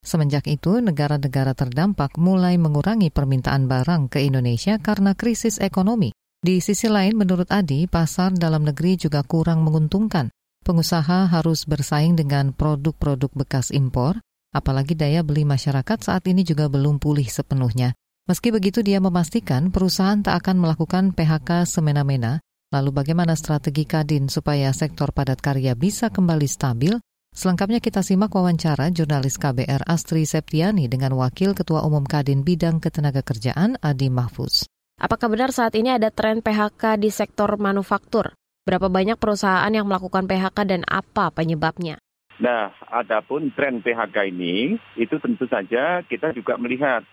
Semenjak 0.01 0.49
itu, 0.49 0.81
negara-negara 0.81 1.53
terdampak 1.53 2.17
mulai 2.17 2.57
mengurangi 2.57 3.13
permintaan 3.13 3.69
barang 3.69 4.09
ke 4.09 4.21
Indonesia 4.25 4.81
karena 4.81 5.13
krisis 5.13 5.61
ekonomi. 5.61 6.09
Di 6.41 6.57
sisi 6.57 6.89
lain, 6.89 7.13
menurut 7.17 7.49
Adi, 7.53 7.85
pasar 7.85 8.33
dalam 8.33 8.65
negeri 8.65 8.97
juga 8.97 9.21
kurang 9.21 9.61
menguntungkan. 9.61 10.33
Pengusaha 10.65 11.29
harus 11.29 11.69
bersaing 11.69 12.17
dengan 12.17 12.53
produk-produk 12.53 13.29
bekas 13.33 13.69
impor, 13.69 14.17
apalagi 14.53 14.97
daya 14.97 15.21
beli 15.21 15.45
masyarakat 15.45 16.01
saat 16.01 16.25
ini 16.25 16.41
juga 16.41 16.65
belum 16.65 16.97
pulih 16.97 17.29
sepenuhnya. 17.29 17.93
Meski 18.25 18.49
begitu, 18.49 18.81
dia 18.81 18.97
memastikan 18.97 19.69
perusahaan 19.69 20.21
tak 20.21 20.45
akan 20.45 20.65
melakukan 20.65 21.13
PHK 21.13 21.65
semena-mena. 21.65 22.41
Lalu 22.71 22.95
bagaimana 22.95 23.35
strategi 23.35 23.83
Kadin 23.83 24.31
supaya 24.31 24.71
sektor 24.71 25.11
padat 25.11 25.43
karya 25.43 25.75
bisa 25.75 26.07
kembali 26.07 26.47
stabil? 26.47 26.95
Selengkapnya 27.35 27.83
kita 27.83 27.99
simak 27.99 28.31
wawancara 28.31 28.87
jurnalis 28.95 29.35
KBR 29.35 29.83
Astri 29.83 30.23
Septiani 30.23 30.87
dengan 30.87 31.19
Wakil 31.19 31.51
Ketua 31.51 31.83
Umum 31.83 32.07
Kadin 32.07 32.47
Bidang 32.47 32.79
Ketenagakerjaan 32.79 33.75
Adi 33.83 34.07
Mahfuz. 34.07 34.71
Apakah 35.03 35.27
benar 35.27 35.51
saat 35.51 35.75
ini 35.75 35.91
ada 35.91 36.15
tren 36.15 36.39
PHK 36.39 36.95
di 36.95 37.11
sektor 37.11 37.51
manufaktur? 37.59 38.31
Berapa 38.63 38.87
banyak 38.87 39.19
perusahaan 39.19 39.67
yang 39.67 39.91
melakukan 39.91 40.31
PHK 40.31 40.63
dan 40.63 40.87
apa 40.87 41.27
penyebabnya? 41.35 41.99
Nah, 42.39 42.71
adapun 42.87 43.51
tren 43.51 43.83
PHK 43.83 44.31
ini, 44.31 44.79
itu 44.95 45.19
tentu 45.19 45.43
saja 45.51 46.07
kita 46.07 46.31
juga 46.31 46.55
melihat. 46.55 47.03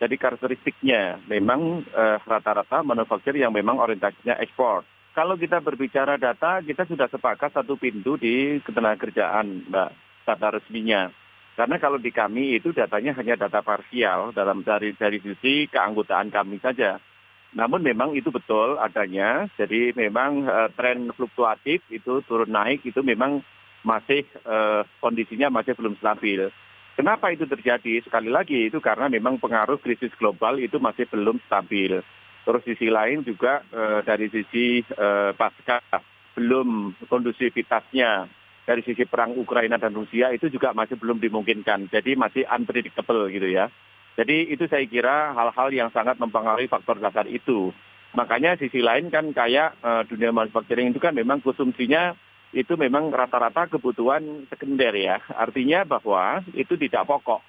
Jadi 0.00 0.16
karakteristiknya 0.16 1.20
memang 1.28 1.84
eh, 1.84 2.16
rata-rata 2.24 2.80
manufaktur 2.80 3.36
yang 3.36 3.52
memang 3.52 3.76
orientasinya 3.76 4.40
ekspor. 4.40 4.88
Kalau 5.12 5.36
kita 5.36 5.60
berbicara 5.60 6.16
data, 6.16 6.64
kita 6.64 6.88
sudah 6.88 7.04
sepakat 7.12 7.52
satu 7.52 7.76
pintu 7.76 8.16
di 8.16 8.64
ketenagakerjaan, 8.64 9.68
Mbak, 9.68 9.90
data 10.24 10.48
resminya. 10.56 11.12
Karena 11.52 11.76
kalau 11.76 12.00
di 12.00 12.08
kami 12.08 12.56
itu 12.56 12.72
datanya 12.72 13.12
hanya 13.20 13.36
data 13.36 13.60
parsial 13.60 14.32
dalam 14.32 14.64
dari 14.64 14.96
dari 14.96 15.20
sisi 15.20 15.68
keanggotaan 15.68 16.32
kami 16.32 16.56
saja. 16.64 16.96
Namun 17.52 17.84
memang 17.84 18.16
itu 18.16 18.32
betul 18.32 18.80
adanya. 18.80 19.44
Jadi 19.60 19.92
memang 19.92 20.48
uh, 20.48 20.72
tren 20.72 21.12
fluktuatif 21.12 21.84
itu 21.92 22.24
turun 22.24 22.48
naik 22.48 22.80
itu 22.88 23.04
memang 23.04 23.44
masih 23.84 24.24
uh, 24.48 24.80
kondisinya 25.04 25.52
masih 25.52 25.76
belum 25.76 26.00
stabil. 26.00 26.48
Kenapa 26.96 27.28
itu 27.36 27.44
terjadi? 27.44 28.00
Sekali 28.00 28.32
lagi 28.32 28.72
itu 28.72 28.80
karena 28.80 29.12
memang 29.12 29.36
pengaruh 29.36 29.76
krisis 29.76 30.12
global 30.16 30.56
itu 30.56 30.80
masih 30.80 31.04
belum 31.12 31.36
stabil. 31.44 32.00
Terus 32.42 32.62
sisi 32.66 32.90
lain 32.90 33.22
juga 33.22 33.62
uh, 33.70 34.02
dari 34.02 34.26
sisi 34.26 34.82
uh, 34.98 35.30
pasca 35.34 35.78
belum 36.34 36.98
kondusivitasnya 37.06 38.26
dari 38.62 38.82
sisi 38.86 39.06
perang 39.06 39.34
Ukraina 39.34 39.78
dan 39.78 39.94
Rusia 39.94 40.30
itu 40.30 40.50
juga 40.50 40.74
masih 40.74 40.98
belum 40.98 41.18
dimungkinkan. 41.18 41.90
Jadi 41.90 42.14
masih 42.14 42.46
unpredictable 42.46 43.30
gitu 43.30 43.46
ya. 43.50 43.70
Jadi 44.18 44.52
itu 44.52 44.68
saya 44.68 44.84
kira 44.84 45.32
hal-hal 45.32 45.68
yang 45.72 45.88
sangat 45.90 46.20
mempengaruhi 46.20 46.68
faktor 46.68 47.00
dasar 47.00 47.24
itu. 47.26 47.72
Makanya 48.12 48.60
sisi 48.60 48.84
lain 48.84 49.08
kan 49.08 49.32
kayak 49.32 49.80
uh, 49.80 50.04
dunia 50.04 50.34
manufacturing 50.34 50.92
itu 50.92 51.00
kan 51.00 51.16
memang 51.16 51.40
konsumsinya 51.40 52.12
itu 52.52 52.76
memang 52.76 53.08
rata-rata 53.08 53.72
kebutuhan 53.72 54.44
sekunder 54.52 54.92
ya. 54.92 55.16
Artinya 55.32 55.88
bahwa 55.88 56.44
itu 56.52 56.76
tidak 56.76 57.08
pokok. 57.08 57.40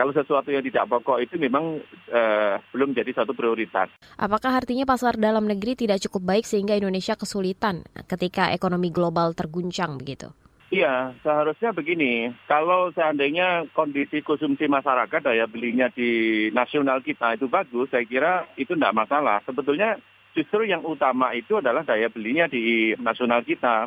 Kalau 0.00 0.16
sesuatu 0.16 0.48
yang 0.48 0.64
tidak 0.64 0.88
pokok 0.88 1.20
itu 1.20 1.36
memang 1.36 1.76
uh, 2.08 2.56
belum 2.72 2.96
jadi 2.96 3.12
satu 3.12 3.36
prioritas. 3.36 3.92
Apakah 4.16 4.64
artinya 4.64 4.88
pasar 4.88 5.20
dalam 5.20 5.44
negeri 5.44 5.76
tidak 5.76 6.00
cukup 6.08 6.24
baik 6.24 6.48
sehingga 6.48 6.72
Indonesia 6.72 7.20
kesulitan 7.20 7.84
ketika 8.08 8.48
ekonomi 8.48 8.88
global 8.88 9.36
terguncang 9.36 10.00
begitu? 10.00 10.32
Iya, 10.72 11.12
seharusnya 11.20 11.76
begini. 11.76 12.32
Kalau 12.48 12.88
seandainya 12.96 13.68
kondisi 13.76 14.24
konsumsi 14.24 14.72
masyarakat 14.72 15.20
daya 15.20 15.44
belinya 15.44 15.92
di 15.92 16.48
nasional 16.56 17.04
kita 17.04 17.36
itu 17.36 17.52
bagus, 17.52 17.92
saya 17.92 18.08
kira 18.08 18.48
itu 18.56 18.72
tidak 18.72 18.96
masalah. 18.96 19.44
Sebetulnya 19.44 20.00
justru 20.32 20.64
yang 20.64 20.80
utama 20.80 21.36
itu 21.36 21.60
adalah 21.60 21.84
daya 21.84 22.08
belinya 22.08 22.48
di 22.48 22.96
nasional 22.96 23.44
kita, 23.44 23.84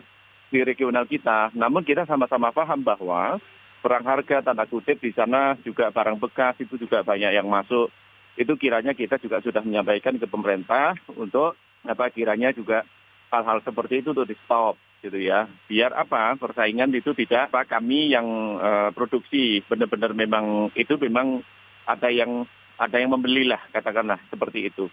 di 0.54 0.62
regional 0.62 1.10
kita. 1.10 1.50
Namun 1.58 1.82
kita 1.82 2.06
sama-sama 2.06 2.54
paham 2.54 2.86
bahwa 2.86 3.42
perang 3.84 4.08
harga 4.08 4.40
tanda 4.40 4.64
kutip 4.64 5.04
di 5.04 5.12
sana 5.12 5.60
juga 5.60 5.92
barang 5.92 6.16
bekas 6.24 6.56
itu 6.64 6.80
juga 6.80 7.04
banyak 7.04 7.36
yang 7.36 7.52
masuk. 7.52 7.92
Itu 8.40 8.56
kiranya 8.56 8.96
kita 8.96 9.20
juga 9.20 9.44
sudah 9.44 9.60
menyampaikan 9.60 10.16
ke 10.16 10.26
pemerintah 10.26 10.96
untuk 11.20 11.60
apa 11.84 12.08
kiranya 12.16 12.56
juga 12.56 12.88
hal-hal 13.28 13.60
seperti 13.60 14.00
itu 14.00 14.16
tuh 14.16 14.24
di 14.24 14.40
stop 14.48 14.80
gitu 15.04 15.20
ya. 15.20 15.52
Biar 15.68 15.92
apa 15.92 16.40
persaingan 16.40 16.96
itu 16.96 17.12
tidak 17.12 17.52
apa 17.52 17.68
kami 17.68 18.16
yang 18.16 18.26
uh, 18.58 18.90
produksi 18.96 19.60
benar-benar 19.68 20.16
memang 20.16 20.72
itu 20.80 20.96
memang 20.96 21.44
ada 21.84 22.08
yang 22.08 22.48
ada 22.80 22.96
yang 22.98 23.12
membelilah 23.12 23.60
katakanlah 23.76 24.18
seperti 24.32 24.72
itu. 24.72 24.88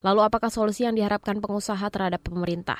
Lalu 0.00 0.20
apakah 0.24 0.48
solusi 0.48 0.88
yang 0.88 0.96
diharapkan 0.96 1.42
pengusaha 1.42 1.84
terhadap 1.92 2.24
pemerintah? 2.24 2.78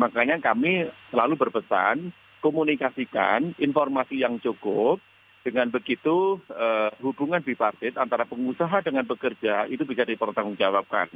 Makanya 0.00 0.40
kami 0.40 0.88
selalu 1.12 1.36
berpesan 1.36 2.14
komunikasikan 2.40 3.54
informasi 3.60 4.20
yang 4.20 4.40
cukup 4.40 5.00
Dengan 5.40 5.72
begitu 5.72 6.36
uh, 6.52 6.92
hubungan 7.00 7.40
bipartit 7.40 7.96
antara 7.96 8.28
pengusaha 8.28 8.84
dengan 8.84 9.08
pekerja 9.08 9.64
itu 9.72 9.88
bisa 9.88 10.04
dipertanggungjawabkan. 10.04 11.08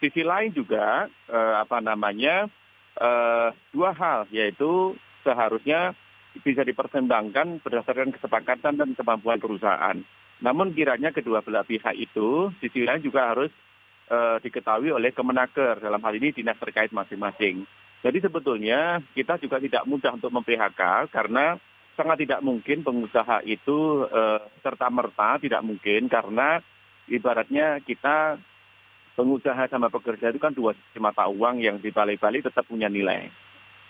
Sisi 0.00 0.24
lain 0.24 0.56
juga 0.56 1.12
uh, 1.28 1.54
apa 1.60 1.84
namanya 1.84 2.48
uh, 2.96 3.52
dua 3.76 3.92
hal 3.92 4.32
yaitu 4.32 4.96
seharusnya 5.20 5.92
bisa 6.40 6.64
dipertimbangkan 6.64 7.60
berdasarkan 7.60 8.16
kesepakatan 8.16 8.80
dan 8.80 8.96
kemampuan 8.96 9.44
perusahaan. 9.44 10.00
Namun 10.40 10.72
kiranya 10.72 11.12
kedua 11.12 11.44
belah 11.44 11.68
pihak 11.68 12.00
itu 12.00 12.48
sisi 12.64 12.80
lain 12.80 13.04
juga 13.04 13.28
harus 13.28 13.52
uh, 14.08 14.40
diketahui 14.40 14.88
oleh 14.88 15.12
Kemenaker 15.12 15.84
dalam 15.84 16.00
hal 16.00 16.16
ini 16.16 16.32
dinas 16.32 16.56
terkait 16.56 16.96
masing-masing. 16.96 17.68
Jadi 18.04 18.18
sebetulnya 18.22 19.00
kita 19.16 19.40
juga 19.40 19.56
tidak 19.58 19.84
mudah 19.88 20.14
untuk 20.14 20.30
mem-PHK 20.30 21.10
karena 21.10 21.56
sangat 21.96 22.22
tidak 22.22 22.44
mungkin 22.44 22.84
pengusaha 22.84 23.40
itu 23.48 24.04
uh, 24.04 24.40
serta 24.60 24.92
merta 24.92 25.40
tidak 25.40 25.64
mungkin 25.64 26.06
karena 26.12 26.60
ibaratnya 27.08 27.80
kita 27.80 28.36
pengusaha 29.16 29.64
sama 29.72 29.88
pekerja 29.88 30.28
itu 30.28 30.36
kan 30.36 30.52
dua 30.52 30.76
mata 31.00 31.24
uang 31.24 31.64
yang 31.64 31.80
di 31.80 31.88
balik-balik 31.88 32.44
tetap 32.44 32.68
punya 32.68 32.92
nilai. 32.92 33.32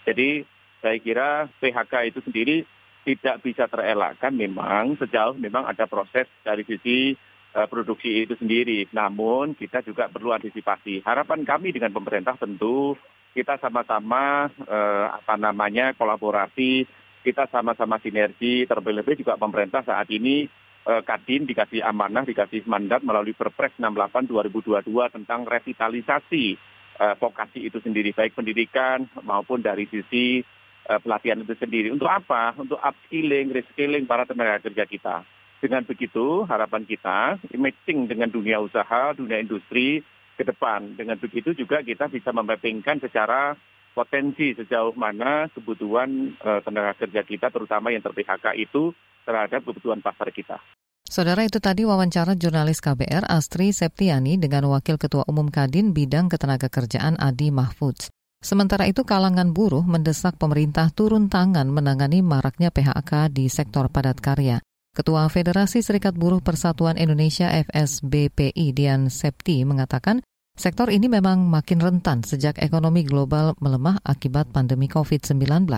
Jadi 0.07 0.47
saya 0.79 0.97
kira 1.03 1.51
PHK 1.59 2.15
itu 2.15 2.23
sendiri 2.23 2.63
tidak 3.03 3.43
bisa 3.43 3.67
terelakkan 3.67 4.31
memang 4.31 4.95
sejauh 5.03 5.35
memang 5.35 5.67
ada 5.67 5.91
proses 5.91 6.31
dari 6.47 6.63
sisi 6.63 7.19
uh, 7.59 7.67
produksi 7.67 8.23
itu 8.23 8.39
sendiri. 8.39 8.87
Namun 8.95 9.59
kita 9.59 9.83
juga 9.83 10.07
perlu 10.07 10.31
antisipasi. 10.31 11.03
Harapan 11.03 11.43
kami 11.43 11.75
dengan 11.75 11.91
pemerintah 11.91 12.39
tentu 12.39 12.95
kita 13.37 13.61
sama-sama 13.61 14.49
uh, 14.65 15.07
apa 15.13 15.37
namanya 15.37 15.93
kolaborasi 15.93 16.89
kita 17.27 17.51
sama-sama 17.51 17.99
sinergi, 17.99 18.71
terlebih 18.71 19.19
juga 19.19 19.35
pemerintah 19.35 19.83
saat 19.83 20.07
ini 20.15 20.47
eh, 20.87 21.03
Kadin 21.03 21.43
dikasih 21.43 21.83
amanah, 21.83 22.23
dikasih 22.23 22.63
mandat 22.71 23.03
melalui 23.03 23.35
Perpres 23.35 23.75
68 23.83 24.31
2022 24.31 24.87
tentang 25.11 25.43
revitalisasi 25.43 26.55
eh, 27.03 27.15
vokasi 27.19 27.67
itu 27.67 27.83
sendiri, 27.83 28.15
baik 28.15 28.39
pendidikan 28.39 29.11
maupun 29.27 29.59
dari 29.59 29.91
sisi 29.91 30.39
eh, 30.87 30.99
pelatihan 31.03 31.43
itu 31.43 31.59
sendiri. 31.59 31.91
Untuk 31.91 32.07
apa? 32.07 32.55
Untuk 32.55 32.79
upskilling, 32.79 33.51
reskilling 33.51 34.07
para 34.07 34.23
tenaga 34.23 34.63
kerja 34.71 34.87
kita. 34.87 35.17
Dengan 35.59 35.83
begitu, 35.83 36.47
harapan 36.47 36.87
kita, 36.87 37.43
matching 37.59 38.07
dengan 38.07 38.31
dunia 38.31 38.63
usaha, 38.63 39.11
dunia 39.19 39.43
industri 39.43 40.05
ke 40.37 40.45
depan. 40.45 40.95
Dengan 40.95 41.17
begitu 41.17 41.57
juga 41.57 41.81
kita 41.81 42.13
bisa 42.13 42.31
memappingkan 42.31 43.01
secara 43.01 43.57
potensi 43.97 44.53
sejauh 44.53 44.93
mana 44.93 45.49
kebutuhan 45.49 46.37
uh, 46.45 46.61
tenaga 46.61 46.93
kerja 47.01 47.25
kita 47.25 47.49
terutama 47.49 47.89
yang 47.89 48.05
ter 48.05 48.13
PHK 48.13 48.53
itu 48.61 48.93
terhadap 49.25 49.65
kebutuhan 49.65 50.05
pasar 50.05 50.29
kita. 50.29 50.61
Saudara 51.07 51.47
itu 51.47 51.63
tadi 51.63 51.87
wawancara 51.87 52.37
jurnalis 52.37 52.83
KBR 52.83 53.25
Astri 53.31 53.71
Septiani 53.71 54.37
dengan 54.37 54.69
Wakil 54.69 54.99
Ketua 55.01 55.25
Umum 55.31 55.49
Kadin 55.49 55.95
Bidang 55.95 56.29
Ketenagakerjaan 56.29 57.17
Adi 57.17 57.55
Mahfudz. 57.55 58.11
Sementara 58.43 58.85
itu 58.91 59.07
kalangan 59.07 59.55
buruh 59.55 59.87
mendesak 59.87 60.37
pemerintah 60.37 60.93
turun 60.93 61.33
tangan 61.33 61.71
menangani 61.71 62.21
maraknya 62.21 62.69
PHK 62.75 63.33
di 63.33 63.49
sektor 63.49 63.89
padat 63.89 64.21
karya. 64.21 64.61
Ketua 64.97 65.29
Federasi 65.29 65.85
Serikat 65.85 66.17
Buruh 66.17 66.41
Persatuan 66.41 66.97
Indonesia 66.97 67.53
FSBPI 67.53 68.73
Dian 68.73 69.13
Septi 69.13 69.61
mengatakan 69.69 70.25
Sektor 70.57 70.89
ini 70.89 71.05
memang 71.13 71.53
makin 71.53 71.85
rentan 71.85 72.25
sejak 72.25 72.57
ekonomi 72.65 73.05
global 73.05 73.53
melemah 73.61 74.01
akibat 74.09 74.49
pandemi 74.57 74.89
COVID-19. 74.89 75.69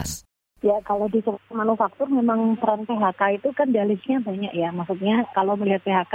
Ya, 0.62 0.78
kalau 0.87 1.10
di 1.10 1.18
manufaktur 1.50 2.06
memang 2.06 2.54
peran 2.62 2.87
PHK 2.87 3.42
itu 3.42 3.50
kan 3.58 3.75
dalihnya 3.75 4.22
banyak 4.22 4.54
ya. 4.54 4.70
Maksudnya 4.70 5.26
kalau 5.34 5.58
melihat 5.58 5.82
PHK, 5.82 6.14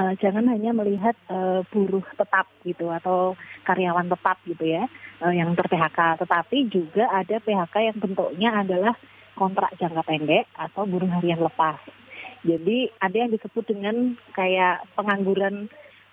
eh, 0.00 0.12
jangan 0.24 0.48
hanya 0.48 0.72
melihat 0.72 1.20
uh, 1.28 1.60
buruh 1.68 2.04
tetap 2.16 2.48
gitu 2.64 2.88
atau 2.88 3.36
karyawan 3.68 4.08
tetap 4.08 4.40
gitu 4.48 4.64
ya 4.64 4.88
uh, 5.20 5.32
yang 5.32 5.52
ter-PHK. 5.52 6.24
Tetapi 6.24 6.58
juga 6.72 7.12
ada 7.12 7.36
PHK 7.44 7.92
yang 7.92 7.96
bentuknya 8.00 8.56
adalah 8.64 8.96
kontrak 9.36 9.76
jangka 9.76 10.00
pendek 10.08 10.48
atau 10.56 10.88
buruh 10.88 11.12
harian 11.12 11.44
lepas. 11.44 11.76
Jadi 12.46 12.90
ada 13.02 13.16
yang 13.16 13.30
disebut 13.34 13.64
dengan 13.66 14.14
kayak 14.34 14.86
pengangguran 14.94 15.66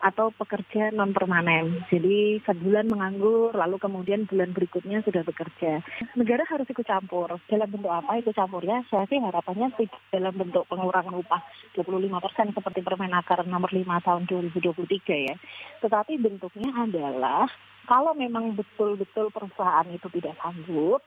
atau 0.05 0.29
pekerja 0.29 0.91
non 0.93 1.15
permanen. 1.15 1.81
Jadi 1.89 2.37
sebulan 2.45 2.91
menganggur, 2.91 3.55
lalu 3.57 3.81
kemudian 3.81 4.29
bulan 4.29 4.53
berikutnya 4.53 5.01
sudah 5.01 5.25
bekerja. 5.25 5.81
Negara 6.13 6.45
harus 6.45 6.69
ikut 6.69 6.85
campur. 6.85 7.41
Dalam 7.49 7.69
bentuk 7.71 7.89
apa 7.89 8.21
ikut 8.21 8.35
campurnya? 8.35 8.85
Saya 8.91 9.09
sih 9.09 9.17
harapannya 9.17 9.73
dalam 10.13 10.33
bentuk 10.37 10.69
pengurangan 10.69 11.15
upah 11.15 11.41
25 11.73 12.21
persen 12.21 12.47
seperti 12.53 12.85
Permenaker 12.85 13.49
nomor 13.49 13.73
5 13.73 13.81
tahun 14.05 14.23
2023 14.29 15.27
ya. 15.31 15.35
Tetapi 15.81 16.21
bentuknya 16.21 16.69
adalah 16.75 17.49
kalau 17.89 18.13
memang 18.13 18.53
betul-betul 18.53 19.33
perusahaan 19.33 19.89
itu 19.89 20.05
tidak 20.13 20.37
sanggup, 20.41 21.01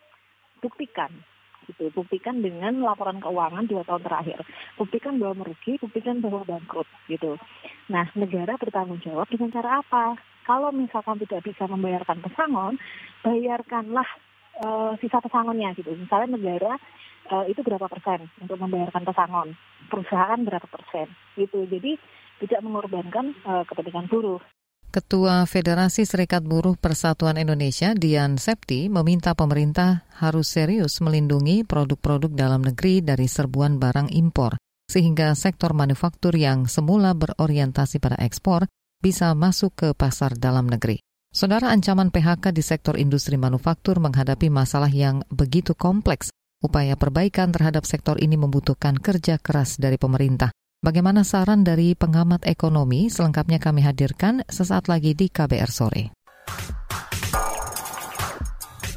buktikan 0.59 1.11
gitu. 1.69 1.93
Buktikan 1.93 2.41
dengan 2.41 2.81
laporan 2.81 3.21
keuangan 3.21 3.69
dua 3.69 3.85
tahun 3.85 4.03
terakhir. 4.03 4.41
Buktikan 4.81 5.21
bahwa 5.21 5.45
merugi, 5.45 5.77
buktikan 5.79 6.25
bahwa 6.25 6.43
bangkrut 6.49 6.89
gitu. 7.13 7.37
Nah, 7.93 8.09
negara 8.17 8.57
bertanggung 8.57 9.05
jawab 9.05 9.29
dengan 9.29 9.53
cara 9.53 9.85
apa? 9.85 10.17
Kalau 10.49 10.73
misalkan 10.73 11.21
tidak 11.21 11.45
bisa 11.45 11.69
membayarkan 11.69 12.25
pesangon, 12.25 12.81
bayarkanlah 13.21 14.09
uh, 14.65 14.93
sisa 14.99 15.21
pesangonnya 15.21 15.77
gitu. 15.77 15.93
Misalnya 15.93 16.41
negara 16.41 16.81
uh, 17.31 17.45
itu 17.47 17.61
berapa 17.61 17.85
persen 17.87 18.33
untuk 18.41 18.57
membayarkan 18.57 19.05
pesangon, 19.05 19.49
perusahaan 19.93 20.41
berapa 20.41 20.65
persen 20.65 21.13
gitu. 21.37 21.69
Jadi 21.69 22.01
tidak 22.41 22.61
mengorbankan 22.65 23.35
uh, 23.45 23.63
kepentingan 23.69 24.09
buruh. 24.09 24.41
Ketua 24.99 25.47
Federasi 25.47 26.03
Serikat 26.03 26.43
Buruh 26.43 26.75
Persatuan 26.75 27.39
Indonesia, 27.39 27.95
Dian 27.95 28.35
Septi, 28.35 28.91
meminta 28.91 29.31
pemerintah 29.39 30.03
harus 30.19 30.51
serius 30.51 30.99
melindungi 30.99 31.63
produk-produk 31.63 32.35
dalam 32.35 32.67
negeri 32.67 32.99
dari 32.99 33.31
serbuan 33.31 33.79
barang 33.79 34.11
impor, 34.11 34.59
sehingga 34.91 35.39
sektor 35.39 35.71
manufaktur 35.71 36.35
yang 36.35 36.67
semula 36.67 37.15
berorientasi 37.15 38.03
pada 38.03 38.19
ekspor 38.19 38.67
bisa 38.99 39.31
masuk 39.39 39.71
ke 39.79 39.89
pasar 39.95 40.35
dalam 40.35 40.67
negeri. 40.67 40.99
Saudara 41.31 41.71
ancaman 41.71 42.11
PHK 42.11 42.51
di 42.51 42.67
sektor 42.67 42.99
industri 42.99 43.39
manufaktur 43.39 44.03
menghadapi 44.03 44.51
masalah 44.51 44.91
yang 44.91 45.23
begitu 45.31 45.79
kompleks. 45.79 46.35
Upaya 46.59 46.99
perbaikan 46.99 47.55
terhadap 47.55 47.87
sektor 47.87 48.19
ini 48.19 48.35
membutuhkan 48.35 48.99
kerja 48.99 49.39
keras 49.39 49.79
dari 49.79 49.95
pemerintah. 49.95 50.51
Bagaimana 50.79 51.27
saran 51.27 51.67
dari 51.67 51.99
pengamat 51.99 52.47
ekonomi? 52.47 53.11
Selengkapnya 53.11 53.59
kami 53.59 53.83
hadirkan 53.83 54.47
sesaat 54.47 54.87
lagi 54.87 55.11
di 55.11 55.27
KBR 55.27 55.67
Sore. 55.75 56.15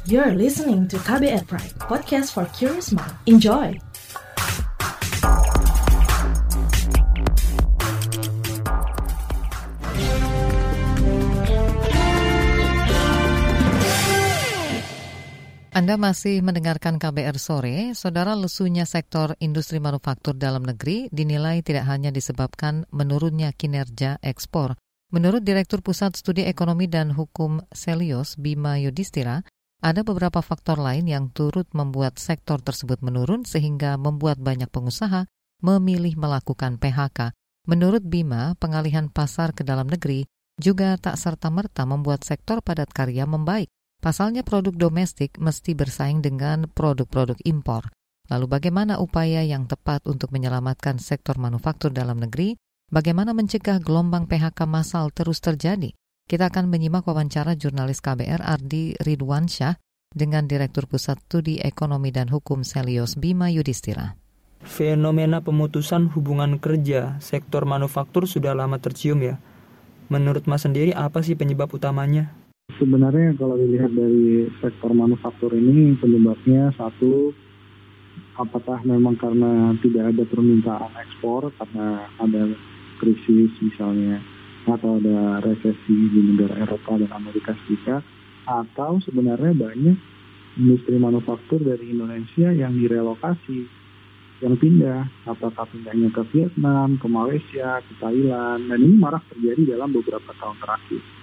You're 0.06 0.38
listening 0.38 0.86
to 0.94 1.02
KBR 1.02 1.42
Pride, 1.50 1.74
podcast 1.82 2.38
for 2.38 2.46
curious 2.54 2.94
mind. 2.94 3.18
Enjoy! 3.26 3.91
Anda 15.72 15.96
masih 15.96 16.44
mendengarkan 16.44 17.00
KBR 17.00 17.40
sore. 17.40 17.96
Saudara 17.96 18.36
lesunya 18.36 18.84
sektor 18.84 19.32
industri 19.40 19.80
manufaktur 19.80 20.36
dalam 20.36 20.68
negeri 20.68 21.08
dinilai 21.08 21.64
tidak 21.64 21.88
hanya 21.88 22.12
disebabkan 22.12 22.84
menurunnya 22.92 23.56
kinerja 23.56 24.20
ekspor. 24.20 24.76
Menurut 25.16 25.40
Direktur 25.40 25.80
Pusat 25.80 26.20
Studi 26.20 26.44
Ekonomi 26.44 26.92
dan 26.92 27.16
Hukum 27.16 27.64
Selios 27.72 28.36
Bima 28.36 28.76
Yudhistira, 28.76 29.48
ada 29.80 30.04
beberapa 30.04 30.44
faktor 30.44 30.76
lain 30.76 31.08
yang 31.08 31.32
turut 31.32 31.64
membuat 31.72 32.20
sektor 32.20 32.60
tersebut 32.60 33.00
menurun 33.00 33.48
sehingga 33.48 33.96
membuat 33.96 34.44
banyak 34.44 34.68
pengusaha 34.68 35.24
memilih 35.64 36.20
melakukan 36.20 36.76
PHK. 36.76 37.32
Menurut 37.64 38.04
Bima, 38.04 38.52
pengalihan 38.60 39.08
pasar 39.08 39.56
ke 39.56 39.64
dalam 39.64 39.88
negeri 39.88 40.28
juga 40.60 41.00
tak 41.00 41.16
serta-merta 41.16 41.88
membuat 41.88 42.28
sektor 42.28 42.60
padat 42.60 42.92
karya 42.92 43.24
membaik. 43.24 43.72
Pasalnya 44.02 44.42
produk 44.42 44.74
domestik 44.74 45.38
mesti 45.38 45.78
bersaing 45.78 46.26
dengan 46.26 46.66
produk-produk 46.66 47.38
impor. 47.46 47.86
Lalu 48.26 48.50
bagaimana 48.50 48.98
upaya 48.98 49.46
yang 49.46 49.70
tepat 49.70 50.02
untuk 50.10 50.34
menyelamatkan 50.34 50.98
sektor 50.98 51.38
manufaktur 51.38 51.94
dalam 51.94 52.18
negeri? 52.18 52.58
Bagaimana 52.90 53.30
mencegah 53.30 53.78
gelombang 53.78 54.26
PHK 54.26 54.66
massal 54.66 55.14
terus 55.14 55.38
terjadi? 55.38 55.94
Kita 56.26 56.50
akan 56.50 56.66
menyimak 56.66 57.06
wawancara 57.06 57.54
jurnalis 57.54 58.02
KBR 58.02 58.42
Ardi 58.42 58.98
Ridwansyah 58.98 59.78
dengan 60.10 60.50
Direktur 60.50 60.90
Pusat 60.90 61.22
Studi 61.22 61.62
Ekonomi 61.62 62.10
dan 62.10 62.26
Hukum 62.26 62.66
Selios 62.66 63.14
Bima 63.14 63.54
Yudhistira. 63.54 64.18
Fenomena 64.66 65.46
pemutusan 65.46 66.10
hubungan 66.10 66.58
kerja 66.58 67.22
sektor 67.22 67.70
manufaktur 67.70 68.26
sudah 68.26 68.50
lama 68.50 68.82
tercium 68.82 69.22
ya. 69.22 69.38
Menurut 70.10 70.50
Mas 70.50 70.66
sendiri 70.66 70.90
apa 70.90 71.22
sih 71.22 71.38
penyebab 71.38 71.70
utamanya? 71.70 72.41
Sebenarnya 72.82 73.38
kalau 73.38 73.54
dilihat 73.54 73.94
dari 73.94 74.50
sektor 74.58 74.90
manufaktur 74.90 75.54
ini 75.54 75.94
penyebabnya 76.02 76.74
satu 76.74 77.30
apakah 78.42 78.82
memang 78.82 79.14
karena 79.22 79.70
tidak 79.86 80.10
ada 80.10 80.26
permintaan 80.26 80.90
ekspor 80.98 81.54
karena 81.62 82.10
ada 82.18 82.42
krisis 82.98 83.54
misalnya 83.62 84.18
atau 84.66 84.98
ada 84.98 85.38
resesi 85.46 85.94
di 86.10 86.34
negara 86.34 86.58
Eropa 86.58 86.98
dan 86.98 87.14
Amerika 87.14 87.54
Serikat 87.62 88.02
atau 88.50 88.98
sebenarnya 89.06 89.54
banyak 89.54 89.98
industri 90.58 90.98
manufaktur 90.98 91.62
dari 91.62 91.94
Indonesia 91.94 92.50
yang 92.50 92.74
direlokasi 92.74 93.62
yang 94.42 94.58
pindah 94.58 95.06
apakah 95.30 95.70
pindahnya 95.70 96.10
ke 96.10 96.22
Vietnam, 96.34 96.98
ke 96.98 97.06
Malaysia, 97.06 97.78
ke 97.78 97.92
Thailand 98.02 98.66
dan 98.66 98.78
ini 98.82 98.98
marak 98.98 99.22
terjadi 99.30 99.78
dalam 99.78 99.94
beberapa 99.94 100.34
tahun 100.34 100.58
terakhir. 100.58 101.21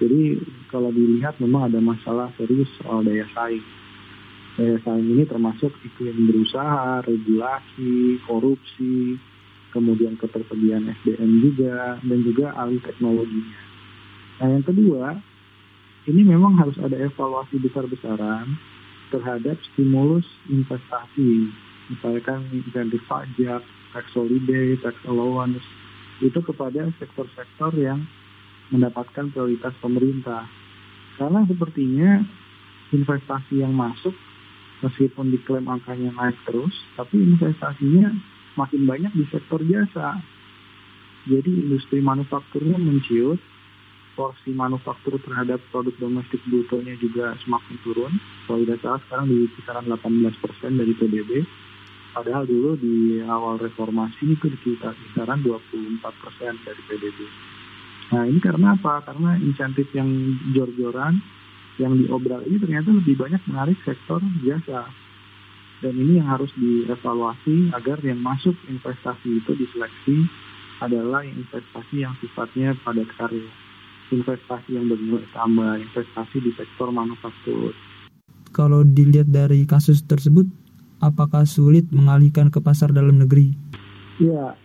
Jadi 0.00 0.40
kalau 0.72 0.88
dilihat 0.88 1.36
memang 1.44 1.68
ada 1.68 1.76
masalah 1.78 2.32
serius 2.40 2.68
soal 2.80 3.04
daya 3.04 3.28
saing. 3.36 3.62
Daya 4.56 4.80
saing 4.80 5.06
ini 5.12 5.28
termasuk 5.28 5.68
iklim 5.84 6.24
berusaha, 6.32 7.04
regulasi, 7.04 8.16
korupsi, 8.24 9.20
kemudian 9.76 10.16
ketersediaan 10.16 10.88
SDM 11.04 11.44
juga, 11.44 12.00
dan 12.00 12.18
juga 12.24 12.56
alih 12.56 12.80
teknologinya. 12.80 13.60
Nah 14.40 14.48
yang 14.56 14.64
kedua, 14.64 15.20
ini 16.08 16.24
memang 16.24 16.56
harus 16.56 16.80
ada 16.80 16.96
evaluasi 16.96 17.60
besar-besaran 17.60 18.56
terhadap 19.12 19.60
stimulus 19.72 20.24
investasi. 20.48 21.52
Misalkan 21.92 22.48
insentif 22.54 23.04
pajak, 23.04 23.60
tax 23.92 24.04
holiday, 24.16 24.78
tax 24.80 24.96
allowance, 25.04 25.60
itu 26.24 26.38
kepada 26.40 26.88
sektor-sektor 26.96 27.74
yang 27.76 28.06
mendapatkan 28.70 29.30
prioritas 29.34 29.74
pemerintah. 29.82 30.46
Karena 31.18 31.44
sepertinya 31.44 32.24
investasi 32.90 33.62
yang 33.62 33.74
masuk 33.76 34.14
meskipun 34.80 35.28
diklaim 35.30 35.68
angkanya 35.68 36.10
naik 36.16 36.36
terus, 36.48 36.72
tapi 36.96 37.20
investasinya 37.20 38.08
makin 38.56 38.88
banyak 38.88 39.12
di 39.12 39.24
sektor 39.28 39.60
jasa. 39.68 40.18
Jadi 41.28 41.52
industri 41.52 42.00
manufakturnya 42.00 42.80
menciut, 42.80 43.36
porsi 44.16 44.56
manufaktur 44.56 45.20
terhadap 45.20 45.60
produk 45.68 45.92
domestik 46.00 46.40
brutonya 46.48 46.96
juga 46.96 47.36
semakin 47.44 47.76
turun. 47.84 48.12
Kalau 48.48 48.64
tidak 48.64 48.80
salah 48.80 49.00
sekarang 49.06 49.26
di 49.28 49.38
kisaran 49.56 49.84
18% 49.86 50.80
dari 50.80 50.92
PDB. 50.96 51.30
Padahal 52.10 52.42
dulu 52.42 52.74
di 52.74 53.22
awal 53.22 53.62
reformasi 53.62 54.34
itu 54.34 54.50
di 54.50 54.58
kisaran 54.58 55.46
24% 55.46 56.66
dari 56.66 56.82
PDB. 56.90 57.18
Nah 58.10 58.26
ini 58.26 58.42
karena 58.42 58.74
apa? 58.74 59.06
Karena 59.06 59.38
insentif 59.38 59.86
yang 59.94 60.10
jor-joran, 60.50 61.22
yang 61.78 61.94
diobral 61.96 62.42
ini 62.44 62.58
ternyata 62.58 62.90
lebih 62.90 63.14
banyak 63.16 63.42
menarik 63.46 63.78
sektor 63.86 64.18
jasa 64.42 64.90
dan 65.80 65.96
ini 65.96 66.20
yang 66.20 66.28
harus 66.28 66.52
dievaluasi 66.60 67.72
agar 67.72 67.96
yang 68.04 68.20
masuk 68.20 68.52
investasi 68.68 69.40
itu 69.40 69.52
diseleksi 69.56 70.28
adalah 70.84 71.24
investasi 71.24 72.04
yang 72.04 72.12
sifatnya 72.20 72.76
padat 72.84 73.08
karya, 73.16 73.48
investasi 74.12 74.76
yang 74.76 74.88
bernilai 74.92 75.24
tambah, 75.32 75.80
investasi 75.80 76.36
di 76.40 76.52
sektor 76.56 76.92
manufaktur. 76.92 77.72
Kalau 78.52 78.84
dilihat 78.84 79.32
dari 79.32 79.64
kasus 79.64 80.04
tersebut, 80.04 80.48
apakah 81.00 81.48
sulit 81.48 81.88
mengalihkan 81.92 82.52
ke 82.52 82.60
pasar 82.60 82.92
dalam 82.92 83.16
negeri? 83.16 83.56
Ya, 84.20 84.56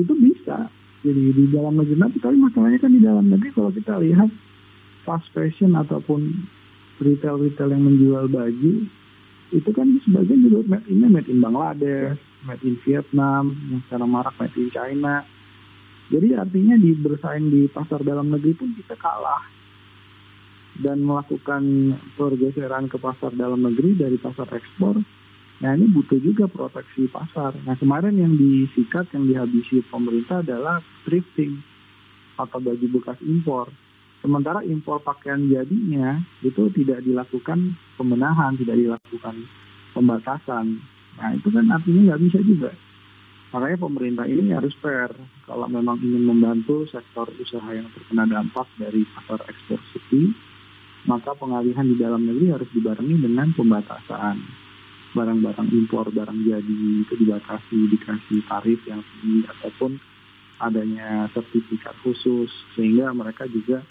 itu 0.00 0.12
bisa. 0.16 0.72
Jadi 1.02 1.34
di 1.34 1.44
dalam 1.50 1.74
negeri, 1.74 1.98
tapi 1.98 2.36
masalahnya 2.38 2.78
kan 2.78 2.94
di 2.94 3.02
dalam 3.02 3.26
negeri 3.26 3.50
kalau 3.50 3.74
kita 3.74 3.98
lihat 3.98 4.30
fast 5.02 5.26
fashion 5.34 5.74
ataupun 5.74 6.46
retail-retail 7.02 7.74
yang 7.74 7.82
menjual 7.82 8.30
baju 8.30 8.72
itu 9.52 9.70
kan 9.76 9.84
sebagian 10.08 10.48
juga 10.48 10.78
made 10.78 10.88
in 10.88 11.04
made 11.12 11.28
in 11.28 11.42
Bangladesh, 11.44 12.16
made 12.48 12.64
in 12.64 12.80
Vietnam, 12.88 13.52
yang 13.68 13.84
sekarang 13.84 14.08
marak 14.08 14.34
made 14.40 14.56
in 14.56 14.72
China. 14.72 15.26
Jadi 16.08 16.32
artinya 16.32 16.74
di 16.80 16.96
bersaing 16.96 17.52
di 17.52 17.68
pasar 17.68 18.00
dalam 18.00 18.32
negeri 18.32 18.56
pun 18.56 18.72
kita 18.72 18.96
kalah 18.96 19.44
dan 20.80 21.04
melakukan 21.04 21.94
pergeseran 22.16 22.88
ke 22.88 22.96
pasar 22.96 23.36
dalam 23.36 23.60
negeri 23.60 23.92
dari 23.92 24.16
pasar 24.16 24.48
ekspor. 24.56 25.04
Nah 25.62 25.78
ini 25.78 25.86
butuh 25.94 26.18
juga 26.18 26.50
proteksi 26.50 27.06
pasar. 27.06 27.54
Nah 27.62 27.78
kemarin 27.78 28.18
yang 28.18 28.34
disikat, 28.34 29.06
yang 29.14 29.30
dihabisi 29.30 29.78
pemerintah 29.86 30.42
adalah 30.42 30.82
thrifting 31.06 31.62
atau 32.34 32.58
baju 32.58 32.86
bekas 32.98 33.18
impor. 33.22 33.70
Sementara 34.18 34.66
impor 34.66 34.98
pakaian 35.06 35.46
jadinya 35.46 36.18
itu 36.42 36.66
tidak 36.74 37.06
dilakukan 37.06 37.78
pembenahan, 37.94 38.58
tidak 38.58 38.74
dilakukan 38.74 39.46
pembatasan. 39.94 40.82
Nah 41.22 41.30
itu 41.38 41.46
kan 41.54 41.70
artinya 41.70 42.10
nggak 42.10 42.22
bisa 42.26 42.38
juga. 42.42 42.70
Makanya 43.54 43.78
pemerintah 43.84 44.26
ini 44.26 44.50
harus 44.50 44.74
fair. 44.82 45.14
Kalau 45.46 45.70
memang 45.70 46.00
ingin 46.02 46.26
membantu 46.26 46.88
sektor 46.90 47.30
usaha 47.38 47.70
yang 47.70 47.86
terkena 47.94 48.26
dampak 48.26 48.66
dari 48.80 49.06
pasar 49.14 49.44
ekspor 49.46 49.78
sepi, 49.92 50.32
maka 51.06 51.36
pengalihan 51.38 51.86
di 51.86 51.94
dalam 52.00 52.26
negeri 52.26 52.50
harus 52.50 52.70
dibarengi 52.72 53.20
dengan 53.20 53.52
pembatasan. 53.54 54.61
Barang-barang 55.12 55.68
impor, 55.76 56.08
barang 56.08 56.38
jadi 56.48 56.78
itu 57.04 57.14
dibatasi, 57.20 57.78
dikasih 57.92 58.40
tarif 58.48 58.80
yang 58.88 59.04
tinggi 59.04 59.44
ataupun 59.44 60.00
adanya 60.62 61.28
sertifikat 61.36 61.92
khusus 62.00 62.48
sehingga 62.78 63.12
mereka 63.12 63.44
juga 63.50 63.84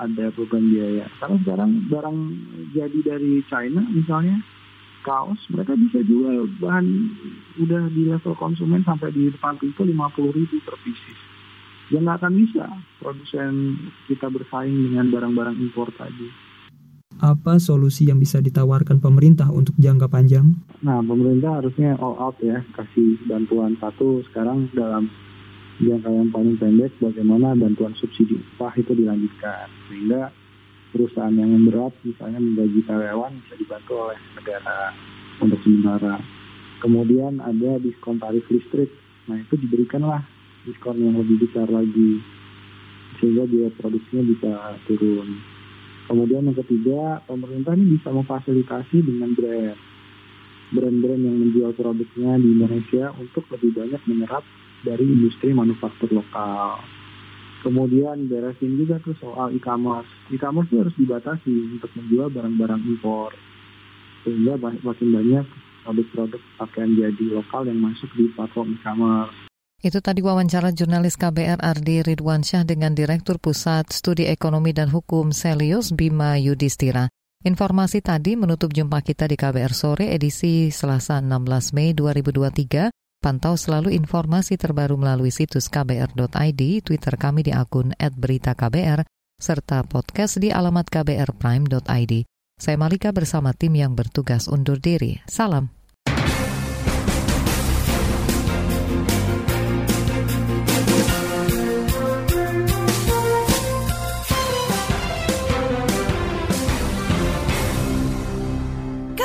ada 0.00 0.30
beban 0.32 0.64
biaya. 0.70 1.06
Karena 1.20 1.36
sekarang 1.42 1.70
barang 1.90 2.18
jadi 2.72 2.98
dari 3.04 3.44
China 3.50 3.82
misalnya 3.90 4.40
kaos 5.04 5.38
mereka 5.52 5.76
bisa 5.76 6.00
jual 6.00 6.48
bahan 6.58 6.86
udah 7.60 7.92
di 7.92 8.08
level 8.08 8.34
konsumen 8.40 8.80
sampai 8.88 9.12
di 9.12 9.28
depan 9.28 9.60
pintu 9.60 9.84
50 9.84 10.32
ribu 10.32 10.56
per 10.64 10.74
pieces. 10.80 11.18
Ya 11.92 12.00
nggak 12.00 12.24
akan 12.24 12.34
bisa 12.40 12.64
produsen 12.98 13.76
kita 14.08 14.32
bersaing 14.32 14.88
dengan 14.88 15.12
barang-barang 15.12 15.60
impor 15.60 15.92
tadi. 16.00 16.43
Apa 17.22 17.62
solusi 17.62 18.10
yang 18.10 18.18
bisa 18.18 18.42
ditawarkan 18.42 18.98
pemerintah 18.98 19.46
untuk 19.52 19.74
jangka 19.78 20.10
panjang? 20.10 20.58
Nah, 20.82 20.98
pemerintah 21.04 21.62
harusnya 21.62 21.94
all 22.02 22.18
out 22.18 22.34
ya, 22.42 22.58
kasih 22.74 23.18
bantuan 23.30 23.78
satu 23.78 24.20
sekarang 24.30 24.66
dalam 24.74 25.06
jangka 25.82 26.10
yang 26.10 26.30
paling 26.30 26.54
pendek 26.58 26.94
bagaimana 27.02 27.54
bantuan 27.58 27.94
subsidi 27.98 28.38
upah 28.38 28.70
itu 28.78 28.94
dilanjutkan 28.94 29.66
sehingga 29.90 30.30
perusahaan 30.94 31.34
yang 31.34 31.50
berat 31.66 31.90
misalnya 32.06 32.38
menggaji 32.38 32.80
karyawan 32.86 33.32
bisa 33.42 33.54
dibantu 33.58 33.92
oleh 33.98 34.18
negara 34.38 34.78
untuk 35.42 35.58
sementara. 35.66 36.22
Kemudian 36.78 37.42
ada 37.42 37.82
diskon 37.82 38.22
tarif 38.22 38.46
listrik. 38.46 38.92
Nah 39.26 39.40
itu 39.40 39.58
diberikanlah 39.58 40.22
diskon 40.62 41.02
yang 41.02 41.18
lebih 41.18 41.48
besar 41.48 41.66
lagi 41.66 42.22
sehingga 43.18 43.46
biaya 43.50 43.70
produksinya 43.74 44.22
bisa 44.30 44.52
turun. 44.86 45.53
Kemudian 46.04 46.44
yang 46.44 46.58
ketiga, 46.60 47.24
pemerintah 47.24 47.72
ini 47.72 47.96
bisa 47.96 48.12
memfasilitasi 48.12 49.00
dengan 49.00 49.32
brand. 49.32 49.78
Brand-brand 50.74 51.22
yang 51.22 51.36
menjual 51.38 51.72
produknya 51.76 52.36
di 52.40 52.48
Indonesia 52.60 53.14
untuk 53.16 53.48
lebih 53.52 53.72
banyak 53.72 54.02
menyerap 54.10 54.44
dari 54.84 55.04
industri 55.06 55.56
manufaktur 55.56 56.12
lokal. 56.12 56.82
Kemudian 57.64 58.28
beresin 58.28 58.76
juga 58.76 59.00
tuh 59.00 59.16
soal 59.16 59.56
e-commerce. 59.56 60.08
E-commerce 60.28 60.68
itu 60.68 60.76
harus 60.84 60.96
dibatasi 61.00 61.52
untuk 61.80 61.88
menjual 61.96 62.28
barang-barang 62.28 62.82
impor. 62.84 63.32
Sehingga 64.28 64.60
makin 64.60 65.08
banyak 65.08 65.46
produk-produk 65.84 66.40
pakaian 66.60 66.92
jadi 66.96 67.24
lokal 67.32 67.64
yang 67.64 67.80
masuk 67.80 68.12
di 68.16 68.28
platform 68.36 68.76
e-commerce. 68.76 69.43
Itu 69.84 70.00
tadi 70.00 70.24
wawancara 70.24 70.72
jurnalis 70.72 71.20
KBR 71.20 71.60
Ardi 71.60 72.00
Ridwansyah 72.00 72.64
dengan 72.64 72.96
Direktur 72.96 73.36
Pusat 73.36 73.92
Studi 73.92 74.24
Ekonomi 74.24 74.72
dan 74.72 74.88
Hukum 74.88 75.28
Selius 75.28 75.92
Bima 75.92 76.40
Yudhistira. 76.40 77.12
Informasi 77.44 78.00
tadi 78.00 78.32
menutup 78.32 78.72
jumpa 78.72 79.04
kita 79.04 79.28
di 79.28 79.36
KBR 79.36 79.76
Sore 79.76 80.16
edisi 80.16 80.72
Selasa 80.72 81.20
16 81.20 81.76
Mei 81.76 81.92
2023. 81.92 82.88
Pantau 83.20 83.60
selalu 83.60 83.92
informasi 83.92 84.56
terbaru 84.56 84.96
melalui 84.96 85.28
situs 85.28 85.68
kbr.id, 85.68 86.62
Twitter 86.80 87.14
kami 87.20 87.44
di 87.44 87.52
akun 87.52 87.92
@beritaKBR, 87.92 89.04
serta 89.36 89.84
podcast 89.84 90.40
di 90.40 90.48
alamat 90.48 90.88
kbrprime.id. 90.88 92.12
Saya 92.56 92.76
Malika 92.80 93.12
bersama 93.12 93.52
tim 93.52 93.76
yang 93.76 93.92
bertugas 93.92 94.48
undur 94.48 94.80
diri. 94.80 95.20
Salam. 95.28 95.73